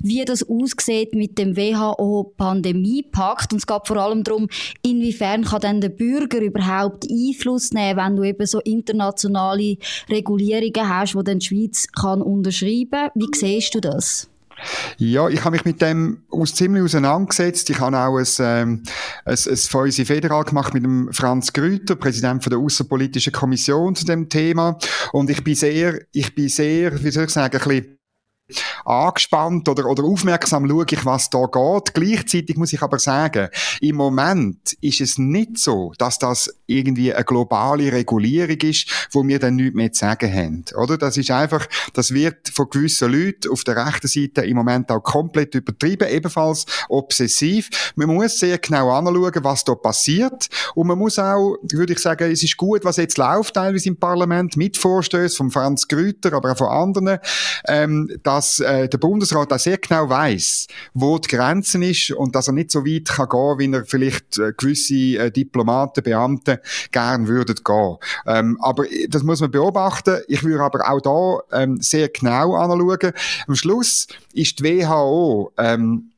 wie 0.00 0.22
das 0.22 0.46
aussieht 0.46 1.14
mit 1.14 1.38
dem 1.38 1.56
WHO-Pandemiepakt. 1.56 3.54
Und 3.54 3.60
es 3.60 3.66
geht 3.66 3.86
vor 3.86 3.96
allem 3.96 4.22
darum, 4.22 4.48
inwiefern 4.82 5.44
kann 5.44 5.62
denn 5.62 5.80
der 5.80 5.88
Bürger 5.88 6.42
überhaupt 6.42 7.06
Einfluss 7.10 7.72
nehmen, 7.72 7.96
wenn 7.96 8.16
du 8.16 8.24
eben 8.24 8.44
so 8.44 8.60
internationale 8.60 9.78
Regulierungen 10.10 10.90
hast, 10.90 11.14
die 11.14 11.24
dann 11.24 11.38
die 11.38 11.46
Schweiz 11.46 11.86
kann 11.90 12.20
unterschreiben 12.20 12.90
kann. 12.90 13.10
Wie 13.14 13.28
siehst 13.34 13.74
du 13.74 13.80
das? 13.80 14.28
Ja, 14.98 15.28
ich 15.28 15.44
habe 15.44 15.56
mich 15.56 15.64
mit 15.64 15.80
dem 15.82 16.24
aus 16.30 16.54
ziemlich 16.54 16.82
auseinandergesetzt. 16.82 17.70
Ich 17.70 17.80
habe 17.80 17.98
auch 17.98 18.18
ein, 18.18 18.26
ähm, 18.40 18.82
ein, 19.24 19.34
ein 19.34 19.56
Fäuse 19.56 20.04
Federal 20.04 20.44
gemacht 20.44 20.74
mit 20.74 20.84
dem 20.84 21.12
Franz 21.12 21.52
Grüter, 21.52 21.96
Präsident 21.96 22.42
von 22.42 22.50
der 22.50 22.58
Außenpolitischen 22.58 23.32
Kommission 23.32 23.94
zu 23.94 24.04
dem 24.04 24.28
Thema. 24.28 24.78
Und 25.12 25.30
ich 25.30 25.42
bin 25.42 25.54
sehr, 25.54 26.00
ich 26.12 26.34
bin 26.34 26.48
sehr, 26.48 27.02
wie 27.02 27.10
soll 27.10 27.24
ich 27.24 27.30
sagen, 27.30 27.56
ein 27.56 27.68
bisschen 27.68 27.98
angespannt 28.84 29.68
oder, 29.68 29.86
oder 29.86 30.04
aufmerksam 30.04 30.68
schaue 30.68 30.86
ich, 30.90 31.04
was 31.04 31.30
da 31.30 31.46
geht. 31.46 31.94
Gleichzeitig 31.94 32.56
muss 32.56 32.72
ich 32.72 32.82
aber 32.82 32.98
sagen, 32.98 33.48
im 33.80 33.96
Moment 33.96 34.74
ist 34.80 35.00
es 35.00 35.18
nicht 35.18 35.58
so, 35.58 35.92
dass 35.98 36.18
das 36.18 36.54
irgendwie 36.66 37.12
eine 37.14 37.24
globale 37.24 37.92
Regulierung 37.92 38.58
ist, 38.62 39.08
wo 39.12 39.26
wir 39.26 39.38
dann 39.38 39.56
nichts 39.56 39.74
mehr 39.74 39.92
zu 39.92 40.00
sagen 40.00 40.32
haben. 40.32 40.64
Oder? 40.76 40.98
Das 40.98 41.16
ist 41.16 41.30
einfach, 41.30 41.66
das 41.92 42.12
wird 42.12 42.48
von 42.48 42.68
gewissen 42.70 43.12
Leuten 43.12 43.50
auf 43.50 43.64
der 43.64 43.76
rechten 43.86 44.08
Seite 44.08 44.42
im 44.42 44.56
Moment 44.56 44.90
auch 44.90 45.02
komplett 45.02 45.54
übertrieben, 45.54 46.08
ebenfalls 46.08 46.66
obsessiv. 46.88 47.92
Man 47.96 48.08
muss 48.08 48.38
sehr 48.38 48.58
genau 48.58 48.90
anschauen, 48.90 49.44
was 49.44 49.64
da 49.64 49.74
passiert. 49.74 50.48
Und 50.74 50.86
man 50.86 50.98
muss 50.98 51.18
auch, 51.18 51.56
würde 51.70 51.92
ich 51.92 51.98
sagen, 51.98 52.30
es 52.30 52.42
ist 52.42 52.56
gut, 52.56 52.84
was 52.84 52.96
jetzt 52.96 53.18
läuft, 53.18 53.54
teilweise 53.54 53.88
im 53.88 53.96
Parlament, 53.96 54.56
mit 54.56 54.76
Vorstößen 54.76 55.36
von 55.36 55.50
Franz 55.50 55.88
Grüter, 55.88 56.32
aber 56.32 56.52
auch 56.52 56.58
von 56.58 56.68
anderen, 56.68 57.18
ähm, 57.66 58.08
dass 58.22 58.41
dass 58.42 58.58
äh, 58.58 58.88
der 58.88 58.98
Bundesrat 58.98 59.52
auch 59.52 59.58
sehr 59.58 59.78
genau 59.78 60.08
weiß, 60.08 60.66
wo 60.94 61.16
die 61.16 61.28
Grenzen 61.28 61.82
ist 61.82 62.10
und 62.10 62.34
dass 62.34 62.48
er 62.48 62.54
nicht 62.54 62.72
so 62.72 62.84
weit 62.84 63.04
kann 63.04 63.28
gehen, 63.28 63.58
wie 63.72 63.76
er 63.76 63.84
vielleicht 63.84 64.36
äh, 64.38 64.52
gewisse 64.56 64.94
äh, 64.94 65.30
Diplomaten, 65.30 66.02
Beamte 66.02 66.60
gern 66.90 67.28
würden 67.28 67.54
gehen. 67.62 67.96
Ähm, 68.26 68.58
aber 68.60 68.84
das 69.08 69.22
muss 69.22 69.40
man 69.40 69.52
beobachten. 69.52 70.22
Ich 70.26 70.42
würde 70.42 70.64
aber 70.64 70.90
auch 70.90 71.44
da 71.52 71.62
ähm, 71.62 71.80
sehr 71.80 72.08
genau 72.08 72.56
anschauen. 72.56 73.12
Am 73.46 73.54
Schluss 73.54 74.08
ist 74.32 74.58
die 74.58 74.64
WHO 74.64 75.52
ähm, 75.56 76.11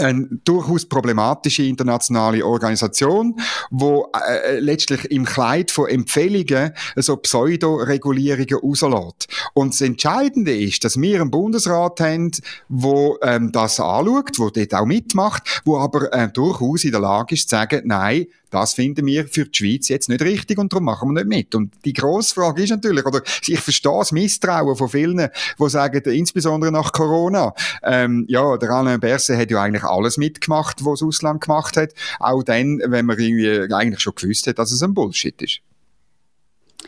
eine 0.00 0.28
durchaus 0.44 0.86
problematische 0.86 1.62
internationale 1.62 2.44
Organisation, 2.44 3.36
wo 3.70 4.10
äh, 4.28 4.58
letztlich 4.58 5.10
im 5.10 5.24
Kleid 5.24 5.70
von 5.70 5.88
Empfehlungen 5.88 6.72
so 6.96 7.16
Pseudo-Regulierungen 7.16 8.58
rauslässt. 8.62 9.28
Und 9.54 9.74
das 9.74 9.80
Entscheidende 9.80 10.56
ist, 10.56 10.84
dass 10.84 11.00
wir 11.00 11.20
einen 11.20 11.30
Bundesrat 11.30 12.00
haben, 12.00 12.30
wo 12.68 13.18
ähm, 13.22 13.52
das 13.52 13.80
anschaut, 13.80 14.38
wo 14.38 14.50
dort 14.50 14.74
auch 14.74 14.86
mitmacht, 14.86 15.62
wo 15.64 15.78
aber 15.78 16.12
äh, 16.12 16.28
durchaus 16.28 16.84
in 16.84 16.92
der 16.92 17.00
Lage 17.00 17.34
ist 17.34 17.48
zu 17.48 17.56
sagen, 17.56 17.82
nein, 17.84 18.26
das 18.50 18.74
finden 18.74 19.06
wir 19.06 19.26
für 19.26 19.46
die 19.46 19.56
Schweiz 19.56 19.88
jetzt 19.88 20.08
nicht 20.08 20.22
richtig 20.22 20.58
und 20.58 20.72
darum 20.72 20.84
machen 20.84 21.08
wir 21.10 21.24
nicht 21.24 21.28
mit. 21.28 21.54
Und 21.54 21.72
die 21.84 21.92
grosse 21.92 22.34
Frage 22.34 22.62
ist 22.62 22.70
natürlich, 22.70 23.06
oder 23.06 23.22
ich 23.46 23.60
verstehe 23.60 23.98
das 23.98 24.12
Misstrauen 24.12 24.76
von 24.76 24.88
vielen, 24.88 25.28
die 25.58 25.68
sagen, 25.68 26.02
insbesondere 26.04 26.72
nach 26.72 26.92
Corona, 26.92 27.54
ähm, 27.82 28.24
ja, 28.28 28.56
der 28.56 28.70
Alain 28.70 29.00
Berset 29.00 29.38
hat 29.38 29.50
ja 29.50 29.62
eigentlich 29.62 29.84
alles 29.90 30.16
mitgemacht, 30.16 30.84
was 30.84 31.00
das 31.00 31.06
Ausland 31.06 31.42
gemacht 31.42 31.76
hat, 31.76 31.92
auch 32.18 32.42
dann, 32.42 32.80
wenn 32.86 33.06
man 33.06 33.18
irgendwie 33.18 33.72
eigentlich 33.74 34.00
schon 34.00 34.14
gewusst 34.14 34.46
hat, 34.46 34.58
dass 34.58 34.72
es 34.72 34.82
ein 34.82 34.94
Bullshit 34.94 35.40
ist. 35.42 35.60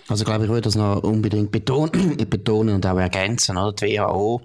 Also, 0.08 0.24
glaube 0.24 0.44
ich, 0.44 0.50
würde 0.50 0.62
das 0.62 0.74
noch 0.74 1.02
unbedingt 1.02 1.52
betonen, 1.52 2.16
betonen 2.30 2.74
und 2.74 2.86
auch 2.86 2.98
ergänzen. 2.98 3.56
Oder? 3.56 3.72
Die 3.72 3.98
WHO 3.98 4.40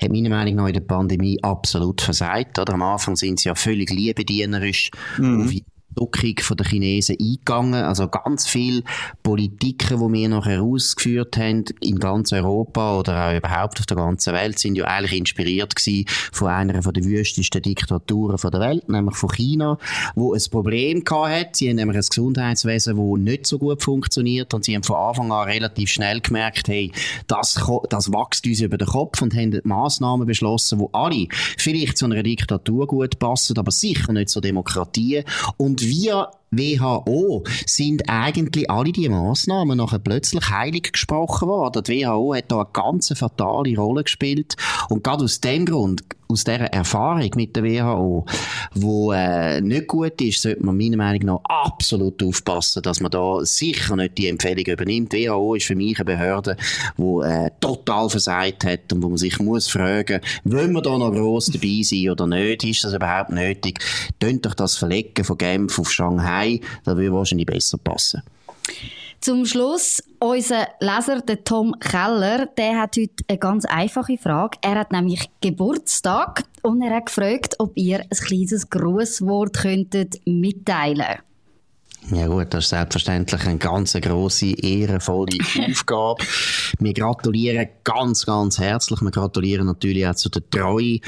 hat 0.00 0.10
meiner 0.10 0.28
Meinung 0.28 0.56
nach 0.56 0.66
in 0.66 0.74
der 0.74 0.80
Pandemie 0.80 1.38
absolut 1.42 2.00
versagt. 2.00 2.58
Oder? 2.58 2.74
Am 2.74 2.82
Anfang 2.82 3.16
sind 3.16 3.40
sie 3.40 3.48
ja 3.48 3.54
völlig 3.54 3.90
liebedienerisch 3.90 4.90
mhm. 5.18 5.44
auf 5.44 5.52
Druckung 5.98 6.56
der 6.56 6.66
Chinesen 6.66 7.16
eingegangen. 7.20 7.82
Also 7.82 8.08
ganz 8.08 8.46
viele 8.46 8.82
Politiken, 9.22 9.98
die 9.98 10.12
wir 10.12 10.28
noch 10.28 10.46
herausgeführt 10.46 11.36
haben, 11.36 11.64
in 11.80 11.98
ganz 11.98 12.32
Europa 12.32 12.98
oder 12.98 13.26
auch 13.26 13.36
überhaupt 13.36 13.80
auf 13.80 13.86
der 13.86 13.96
ganzen 13.96 14.32
Welt, 14.32 14.58
sind 14.58 14.76
ja 14.76 14.84
eigentlich 14.84 15.18
inspiriert 15.18 15.74
gewesen 15.74 16.04
von 16.32 16.48
einer 16.48 16.82
von 16.82 16.94
der 16.94 17.04
wüstesten 17.04 17.62
Diktaturen 17.62 18.38
der 18.50 18.60
Welt, 18.60 18.88
nämlich 18.88 19.16
von 19.16 19.30
China, 19.30 19.78
wo 20.14 20.34
ein 20.34 20.42
Problem 20.50 21.02
hat. 21.08 21.56
Sie 21.56 21.68
haben 21.68 21.76
nämlich 21.76 21.96
ein 21.96 22.08
Gesundheitswesen, 22.08 22.96
das 22.96 23.20
nicht 23.20 23.46
so 23.46 23.58
gut 23.58 23.82
funktioniert 23.82 24.54
und 24.54 24.64
sie 24.64 24.74
haben 24.74 24.84
von 24.84 24.96
Anfang 24.96 25.32
an 25.32 25.48
relativ 25.48 25.90
schnell 25.90 26.20
gemerkt, 26.20 26.68
hey, 26.68 26.92
das, 27.26 27.60
das 27.90 28.12
wächst 28.12 28.46
uns 28.46 28.60
über 28.60 28.78
den 28.78 28.86
Kopf 28.86 29.20
und 29.20 29.34
haben 29.34 29.60
Massnahmen 29.64 30.26
beschlossen, 30.26 30.78
wo 30.78 30.90
alle 30.92 31.26
vielleicht 31.56 31.98
zu 31.98 32.04
einer 32.04 32.22
Diktatur 32.22 32.86
gut 32.86 33.18
passen, 33.18 33.58
aber 33.58 33.72
sicher 33.72 34.12
nicht 34.12 34.28
zur 34.28 34.42
Demokratie 34.42 35.24
und 35.56 35.87
wir 35.88 36.30
WHO 36.50 37.44
sind 37.66 38.08
eigentlich 38.08 38.70
alle 38.70 38.92
die 38.92 39.08
Massnahmen 39.08 39.78
nachher 39.78 39.98
plötzlich 39.98 40.48
heilig 40.50 40.92
gesprochen 40.92 41.48
worden. 41.48 41.82
Die 41.84 42.04
WHO 42.04 42.34
hat 42.34 42.50
da 42.50 42.60
eine 42.60 42.68
ganz 42.72 43.12
fatale 43.16 43.76
Rolle 43.76 44.04
gespielt 44.04 44.56
und 44.88 45.04
gerade 45.04 45.24
aus 45.24 45.40
dem 45.40 45.66
Grund 45.66 46.04
aus 46.28 46.44
dieser 46.44 46.66
Erfahrung 46.66 47.30
mit 47.36 47.56
der 47.56 47.64
WHO, 47.64 48.26
wo 48.74 49.12
äh, 49.12 49.62
nicht 49.62 49.86
gut 49.86 50.20
ist, 50.20 50.42
sollte 50.42 50.64
man 50.64 50.76
meiner 50.76 50.98
Meinung 50.98 51.24
nach 51.24 51.40
absolut 51.44 52.22
aufpassen, 52.22 52.82
dass 52.82 53.00
man 53.00 53.10
da 53.10 53.44
sicher 53.44 53.96
nicht 53.96 54.18
die 54.18 54.28
Empfehlung 54.28 54.66
übernimmt. 54.66 55.12
Die 55.12 55.26
WHO 55.26 55.54
ist 55.54 55.66
für 55.66 55.74
mich 55.74 55.98
eine 55.98 56.04
Behörde, 56.04 56.56
die 56.98 57.24
äh, 57.24 57.50
total 57.60 58.10
versagt 58.10 58.64
hat 58.64 58.92
und 58.92 59.02
wo 59.02 59.08
man 59.08 59.16
sich 59.16 59.38
muss 59.38 59.68
fragen, 59.68 60.20
wollen 60.44 60.72
wir 60.72 60.82
da 60.82 60.98
noch 60.98 61.12
gross 61.12 61.46
dabei 61.46 61.80
sein 61.82 62.10
oder 62.10 62.26
nicht? 62.26 62.62
Ist 62.62 62.84
das 62.84 62.92
überhaupt 62.92 63.30
nötig? 63.30 63.78
Tönt 64.20 64.44
doch 64.44 64.54
das 64.54 64.76
Verlegen 64.76 65.24
von 65.24 65.38
Genf 65.38 65.78
auf 65.78 65.90
Shanghai, 65.90 66.37
das 66.84 66.96
würde 66.96 67.12
wahrscheinlich 67.12 67.46
besser 67.46 67.78
passen. 67.78 68.22
Zum 69.20 69.46
Schluss, 69.46 70.00
unser 70.20 70.68
Leser, 70.78 71.20
der 71.22 71.42
Tom 71.42 71.74
Keller, 71.80 72.46
der 72.46 72.82
hat 72.82 72.96
heute 72.96 73.24
eine 73.26 73.38
ganz 73.38 73.64
einfache 73.64 74.16
Frage. 74.16 74.58
Er 74.62 74.76
hat 74.76 74.92
nämlich 74.92 75.28
Geburtstag 75.40 76.44
und 76.62 76.82
er 76.82 76.94
hat 76.94 77.06
gefragt, 77.06 77.56
ob 77.58 77.76
ihr 77.76 78.00
ein 78.00 78.08
kleines 78.10 78.70
Grußwort 78.70 79.56
könntet 79.56 80.20
mitteilen 80.24 81.18
ja 82.10 82.26
gut, 82.26 82.46
das 82.54 82.64
ist 82.64 82.70
selbstverständlich 82.70 83.42
eine 83.42 83.58
ganz 83.58 83.92
grosse, 83.92 84.46
ehrenvolle 84.46 85.36
Aufgabe. 85.70 86.24
Wir 86.78 86.94
gratulieren 86.94 87.68
ganz, 87.84 88.24
ganz 88.24 88.58
herzlich. 88.58 89.02
Wir 89.02 89.10
gratulieren 89.10 89.66
natürlich 89.66 90.06
auch 90.06 90.14
zu 90.14 90.30
der 90.30 90.48
Treue, 90.48 91.00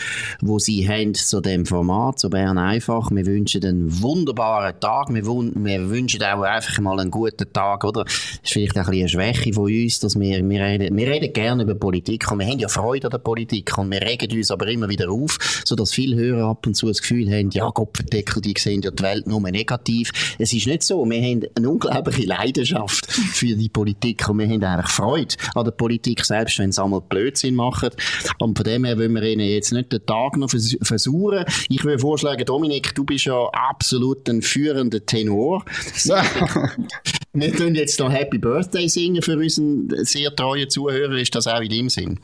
wo 0.43 0.59
Sie 0.59 0.87
haben 0.87 1.15
zu 1.15 1.41
dem 1.41 1.65
Format, 1.65 2.19
zu 2.19 2.29
Bern 2.29 2.59
einfach. 2.59 3.11
Wir 3.11 3.25
wünschen 3.25 3.65
einen 3.65 4.03
wunderbaren 4.03 4.79
Tag. 4.79 5.09
Wir, 5.09 5.25
wir, 5.25 5.91
wünschen 5.91 6.23
auch 6.23 6.43
einfach 6.43 6.79
mal 6.81 7.01
einen 7.01 7.11
guten 7.11 7.51
Tag, 7.51 7.85
oder? 7.85 8.05
Das 8.05 8.15
ist 8.43 8.53
vielleicht 8.53 8.77
ein 8.77 8.85
bisschen 8.85 9.01
eine 9.01 9.09
Schwäche 9.09 9.53
von 9.55 9.65
uns, 9.65 10.01
dass 10.01 10.21
wir, 10.21 10.47
wir 10.47 10.61
reden, 10.61 10.97
wir 10.97 11.09
reden 11.09 11.33
gerne 11.33 11.63
über 11.63 11.75
Politik 11.77 12.31
und 12.31 12.41
wir 12.41 12.47
haben 12.47 12.59
ja 12.59 12.69
Freude 12.69 13.07
an 13.07 13.13
der 13.13 13.19
Politik 13.19 13.79
und 13.79 13.91
wir 13.91 14.03
regen 14.03 14.31
uns 14.37 14.51
aber 14.51 14.67
immer 14.67 14.89
wieder 14.89 15.11
auf, 15.11 15.39
sodass 15.65 15.95
viele 15.95 16.17
Hörer 16.17 16.49
ab 16.49 16.67
und 16.67 16.75
zu 16.75 16.89
das 16.89 17.01
Gefühl 17.01 17.31
haben, 17.33 17.51
ja, 17.51 17.71
Kopfendeckel, 17.71 18.43
die 18.43 18.55
sehen 18.59 18.83
ja 18.83 18.91
die 18.91 19.03
Welt 19.03 19.27
nur 19.27 19.41
negativ. 19.41 20.11
Es 20.39 20.53
ist 20.53 20.67
nicht 20.67 20.80
so. 20.83 21.05
Wir 21.09 21.23
haben 21.23 21.43
eine 21.55 21.69
unglaubliche 21.69 22.27
Leidenschaft 22.27 23.11
für 23.11 23.55
die 23.55 23.69
Politik 23.69 24.29
und 24.29 24.39
wir 24.39 24.47
haben 24.47 24.63
eigentlich 24.63 24.91
Freude 24.91 25.35
an 25.55 25.65
der 25.65 25.73
Politik, 25.73 26.25
selbst 26.25 26.59
wenn 26.59 26.73
sie 26.73 26.83
einmal 26.83 27.01
Blödsinn 27.01 27.55
machen. 27.55 27.91
Und 28.39 28.57
von 28.57 28.65
dem 28.65 28.85
her 28.85 28.99
wollen 28.99 29.15
wir 29.15 29.23
ihnen 29.23 29.47
jetzt 29.47 29.73
nicht 29.73 29.93
den 29.93 30.05
Tag 30.07 30.37
noch 30.37 30.51
vers 30.51 30.77
versuchen. 30.83 31.45
Ich 31.69 31.85
würde 31.85 31.99
vorschlagen, 31.99 32.45
Dominik, 32.45 32.95
du 32.95 33.05
bist 33.05 33.25
ja 33.25 33.49
absolut 33.53 34.29
ein 34.29 34.43
führender 34.43 35.05
Tenor. 35.05 35.65
wir 37.33 37.51
können 37.53 37.75
jetzt 37.75 38.01
noch 38.01 38.11
Happy 38.11 38.39
Birthday 38.39 38.89
singen 38.89 39.23
für 39.23 39.37
unseren 39.37 39.89
sehr 40.05 40.35
treuen 40.35 40.69
Zuhörer. 40.69 41.17
Ist 41.17 41.35
das 41.35 41.47
auch 41.47 41.61
in 41.61 41.69
deinem 41.69 41.89
Sinn? 41.89 42.21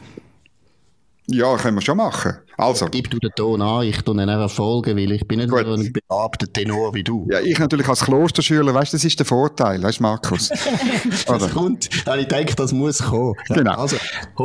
Ja, 1.28 1.56
können 1.56 1.76
wir 1.76 1.82
schon 1.82 1.96
machen. 1.96 2.34
Also. 2.56 2.86
Gib 2.90 3.10
du 3.10 3.18
den 3.18 3.32
Ton 3.32 3.60
an, 3.60 3.82
ich 3.82 4.00
tue 4.02 4.14
ihn 4.14 4.28
einfach 4.28 4.50
folgen, 4.50 4.96
weil 4.96 5.10
ich 5.10 5.26
bin 5.26 5.40
nicht 5.40 5.50
Gut. 5.50 5.66
so 5.66 5.74
ein 5.74 5.92
begabter 5.92 6.50
Tenor 6.50 6.94
wie 6.94 7.02
du. 7.02 7.26
Ja, 7.30 7.40
ich 7.40 7.58
natürlich 7.58 7.88
als 7.88 8.00
Klosterschüler, 8.00 8.72
weißt 8.72 8.92
du, 8.92 8.96
das 8.96 9.04
ist 9.04 9.18
der 9.18 9.26
Vorteil, 9.26 9.82
weißt 9.82 9.98
du, 9.98 10.02
Markus? 10.04 10.48
das 11.26 11.52
kommt, 11.52 11.90
ich 11.92 12.28
denke, 12.28 12.54
das 12.54 12.72
muss 12.72 13.02
kommen. 13.02 13.34
Genau. 13.48 13.72
Also, 13.72 13.96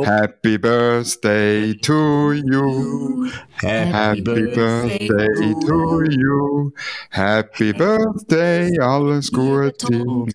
Happy 0.04 0.58
Birthday 0.58 1.74
to 1.78 2.32
you. 2.32 3.28
Happy, 3.60 3.92
Happy 3.92 4.20
birthday, 4.22 5.08
birthday 5.08 5.54
to 5.66 6.02
you. 6.02 6.72
Happy 7.10 7.72
Birthday, 7.72 8.78
alles 8.80 9.30
Gute. 9.30 10.26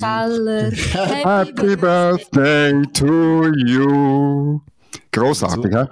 Happy 1.24 1.76
Birthday 1.76 2.84
to 2.94 3.52
you. 3.68 4.62
Grossartig, 5.12 5.72
ja? 5.72 5.88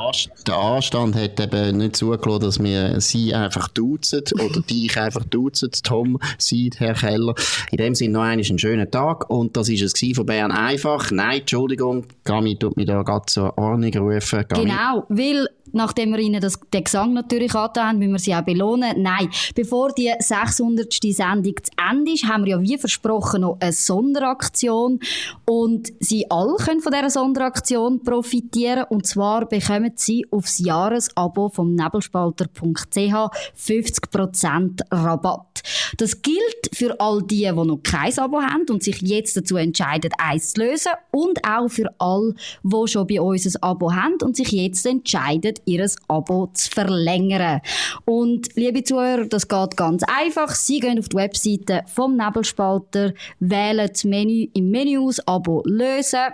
Der 0.46 0.56
Anstand 0.56 1.16
hat 1.16 1.40
eben 1.40 1.78
nicht 1.78 1.96
zugelassen, 1.96 2.42
dass 2.42 2.64
wir 2.64 3.02
sie 3.02 3.34
einfach 3.34 3.68
duzen 3.70 4.22
oder 4.34 4.62
dich 4.70 4.98
einfach 5.00 5.24
duzen, 5.26 5.72
Tom, 5.84 6.20
sie, 6.38 6.70
Herr 6.78 6.94
Keller. 6.94 7.34
In 7.72 7.78
dem 7.78 7.96
Sinne 7.96 8.14
noch 8.14 8.22
einmal 8.22 8.46
einen 8.46 8.60
schönen 8.60 8.90
Tag 8.92 9.30
und 9.30 9.56
das 9.58 9.70
war 9.70 9.76
es 9.76 10.16
von 10.16 10.26
Bern 10.26 10.52
einfach. 10.52 11.12
Nein, 11.12 11.40
Entschuldigung, 11.40 12.06
Gami 12.24 12.58
tut 12.58 12.78
mich 12.78 12.88
da 12.88 13.02
gerade 13.04 13.26
zur 13.28 13.58
Ordnung 13.58 13.94
rufen. 13.96 14.46
Gami. 14.48 14.66
Genau, 14.66 15.06
weil 15.10 15.48
nachdem 15.76 16.12
wir 16.12 16.20
ihnen 16.20 16.42
das, 16.42 16.60
den 16.74 16.84
Gesang 16.84 17.14
natürlich 17.14 17.54
angetan 17.54 17.88
haben, 17.88 18.00
müssen 18.00 18.14
wir 18.14 18.20
sie 18.20 18.36
auch 18.36 18.42
belohnen. 18.42 19.02
Nein, 19.02 19.30
bevor 19.54 19.92
die 19.92 20.12
600. 20.18 20.92
Sendung 20.92 21.56
zu 21.62 21.72
Ende 21.92 22.14
ist, 22.14 22.28
haben 22.28 22.46
wir 22.46 22.58
ja 22.58 22.62
wie 22.62 22.78
versprochen 22.78 23.42
noch 23.42 23.58
eine 23.60 23.74
Sonderaktion 23.74 25.00
und 25.46 25.94
sie 26.00 26.30
alle 26.32 26.56
können 26.56 26.82
von 26.82 26.92
dieser 26.92 27.10
Sonderaktion 27.10 28.02
profitieren 28.04 28.86
und 28.90 29.06
zwar 29.06 29.46
bekommen 29.46 29.92
sie 29.96 30.26
aufs 30.32 30.60
Jahresabo 30.60 31.50
vom 31.50 31.76
nebelspalter.ch 31.76 32.96
50% 32.96 34.82
Rabatt. 34.92 35.64
Das 35.98 36.22
gilt 36.22 36.70
für 36.74 37.00
all 37.00 37.22
die, 37.22 37.44
die 37.44 37.52
noch 37.52 37.80
kein 37.84 38.18
Abo 38.18 38.42
haben 38.42 38.66
und 38.70 38.84
sich 38.84 39.02
jetzt 39.02 39.38
dazu 39.38 39.58
entscheiden, 39.58 40.12
eins 40.18 40.54
zu 40.54 40.62
lösen 40.62 40.92
und 41.12 41.40
auch 41.48 41.68
für 41.70 41.94
alle, 42.00 42.36
die 42.64 42.88
schon 42.88 43.08
bei 43.08 43.22
uns 43.22 43.46
ein 43.46 43.64
Abo 43.64 43.94
haben 43.94 44.18
und 44.24 44.36
sich 44.36 44.52
jetzt 44.52 44.86
entscheiden, 44.86 45.54
ihr 45.66 45.86
Abo 46.08 46.50
zu 46.54 46.70
verlängern. 46.70 47.62
Und 48.06 48.56
liebe 48.56 48.84
Zuhörer, 48.84 49.26
das 49.26 49.48
geht 49.48 49.78
ganz 49.78 50.04
einfach. 50.04 50.54
Sie 50.56 50.80
gehen 50.80 51.00
auf 51.00 51.10
die 51.10 51.18
Webseite 51.18 51.84
vom 51.88 52.16
Nebelspalter, 52.18 53.14
wählen 53.40 53.90
das 53.92 54.04
Menü 54.04 54.48
im 54.54 54.70
Menü 54.70 55.00
aus, 55.00 55.20
Abo 55.28 55.64
lösen 55.66 56.32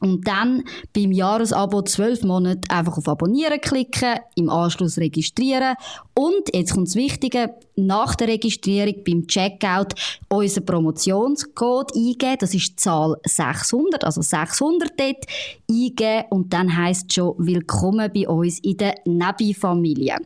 Und 0.00 0.26
dann 0.26 0.64
beim 0.92 1.12
Jahresabo 1.12 1.82
12 1.82 2.24
Monate 2.24 2.68
einfach 2.70 2.98
auf 2.98 3.08
Abonnieren 3.08 3.60
klicken, 3.60 4.18
im 4.34 4.50
Anschluss 4.50 4.98
registrieren 4.98 5.76
und, 6.14 6.52
jetzt 6.52 6.74
kommt 6.74 6.88
das 6.88 6.96
Wichtige, 6.96 7.54
nach 7.76 8.14
der 8.14 8.28
Registrierung 8.28 9.02
beim 9.04 9.26
Checkout 9.26 9.94
unseren 10.28 10.64
Promotionscode 10.64 11.94
eingeben. 11.94 12.36
Das 12.40 12.54
ist 12.54 12.78
Zahl 12.80 13.16
600, 13.24 14.04
also 14.04 14.22
600 14.22 14.92
dort 14.98 15.26
eingeben 15.70 16.24
und 16.30 16.52
dann 16.52 16.76
heisst 16.76 17.06
es 17.10 17.14
schon 17.14 17.34
Willkommen 17.38 18.10
bei 18.12 18.28
uns 18.28 18.58
in 18.60 18.76
der 18.76 18.94
Nebi-Familie. 19.04 20.16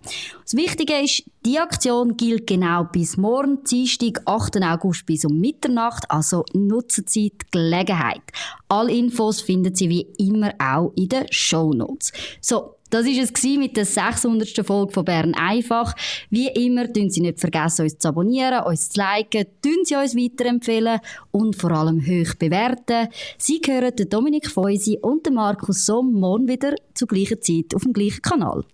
Das 0.42 0.54
Wichtige 0.54 1.00
ist, 1.02 1.24
die 1.44 1.58
Aktion 1.58 2.16
gilt 2.16 2.46
genau 2.46 2.84
bis 2.84 3.16
morgen, 3.16 3.62
Dienstag, 3.64 4.20
8. 4.24 4.56
August 4.62 5.06
bis 5.06 5.24
um 5.24 5.38
Mitternacht, 5.38 6.10
also 6.10 6.44
nutzen 6.52 7.04
Sie 7.06 7.30
die 7.30 7.46
Gelegenheit. 7.50 8.22
Alle 8.68 8.92
Infos 8.92 9.40
finden 9.40 9.74
Sie 9.74 9.88
wie 9.88 10.06
immer 10.18 10.52
auch 10.58 10.92
in 10.96 11.08
den 11.08 11.26
Show 11.30 11.72
Notes. 11.72 12.12
So, 12.40 12.74
das 12.90 13.06
war 13.06 13.22
es 13.22 13.44
mit 13.58 13.76
der 13.76 13.84
600. 13.84 14.66
Folge 14.66 14.92
von 14.92 15.04
Bern 15.04 15.34
einfach. 15.34 15.94
Wie 16.30 16.48
immer, 16.48 16.92
tun 16.92 17.10
Sie 17.10 17.20
nicht 17.20 17.40
vergessen, 17.40 17.82
uns 17.82 17.98
zu 17.98 18.08
abonnieren, 18.08 18.64
uns 18.64 18.90
zu 18.90 19.00
liken, 19.00 19.46
tun 19.62 19.84
Sie 19.84 19.96
uns 19.96 20.16
weiterempfehlen 20.16 21.00
und 21.30 21.56
vor 21.56 21.72
allem 21.72 22.00
hoch 22.00 22.34
bewerten. 22.38 23.08
Sie 23.36 23.60
hören 23.66 23.94
den 23.94 24.08
Dominik 24.08 24.50
Feusi 24.50 24.98
und 25.02 25.26
den 25.26 25.34
Markus 25.34 25.86
Somm 25.86 26.12
morgen 26.12 26.48
wieder 26.48 26.74
zur 26.94 27.08
gleichen 27.08 27.42
Zeit 27.42 27.74
auf 27.74 27.82
dem 27.82 27.92
gleichen 27.92 28.22
Kanal. 28.22 28.64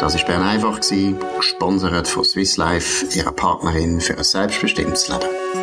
Das 0.00 0.14
war 0.14 0.24
Bern 0.26 0.42
einfach, 0.42 0.80
gesponsert 1.36 2.06
von 2.06 2.24
Swiss 2.24 2.56
Life, 2.56 3.06
ihrer 3.18 3.32
Partnerin 3.32 4.00
für 4.00 4.16
ein 4.16 4.24
selbstbestimmtes 4.24 5.08
Leben. 5.08 5.57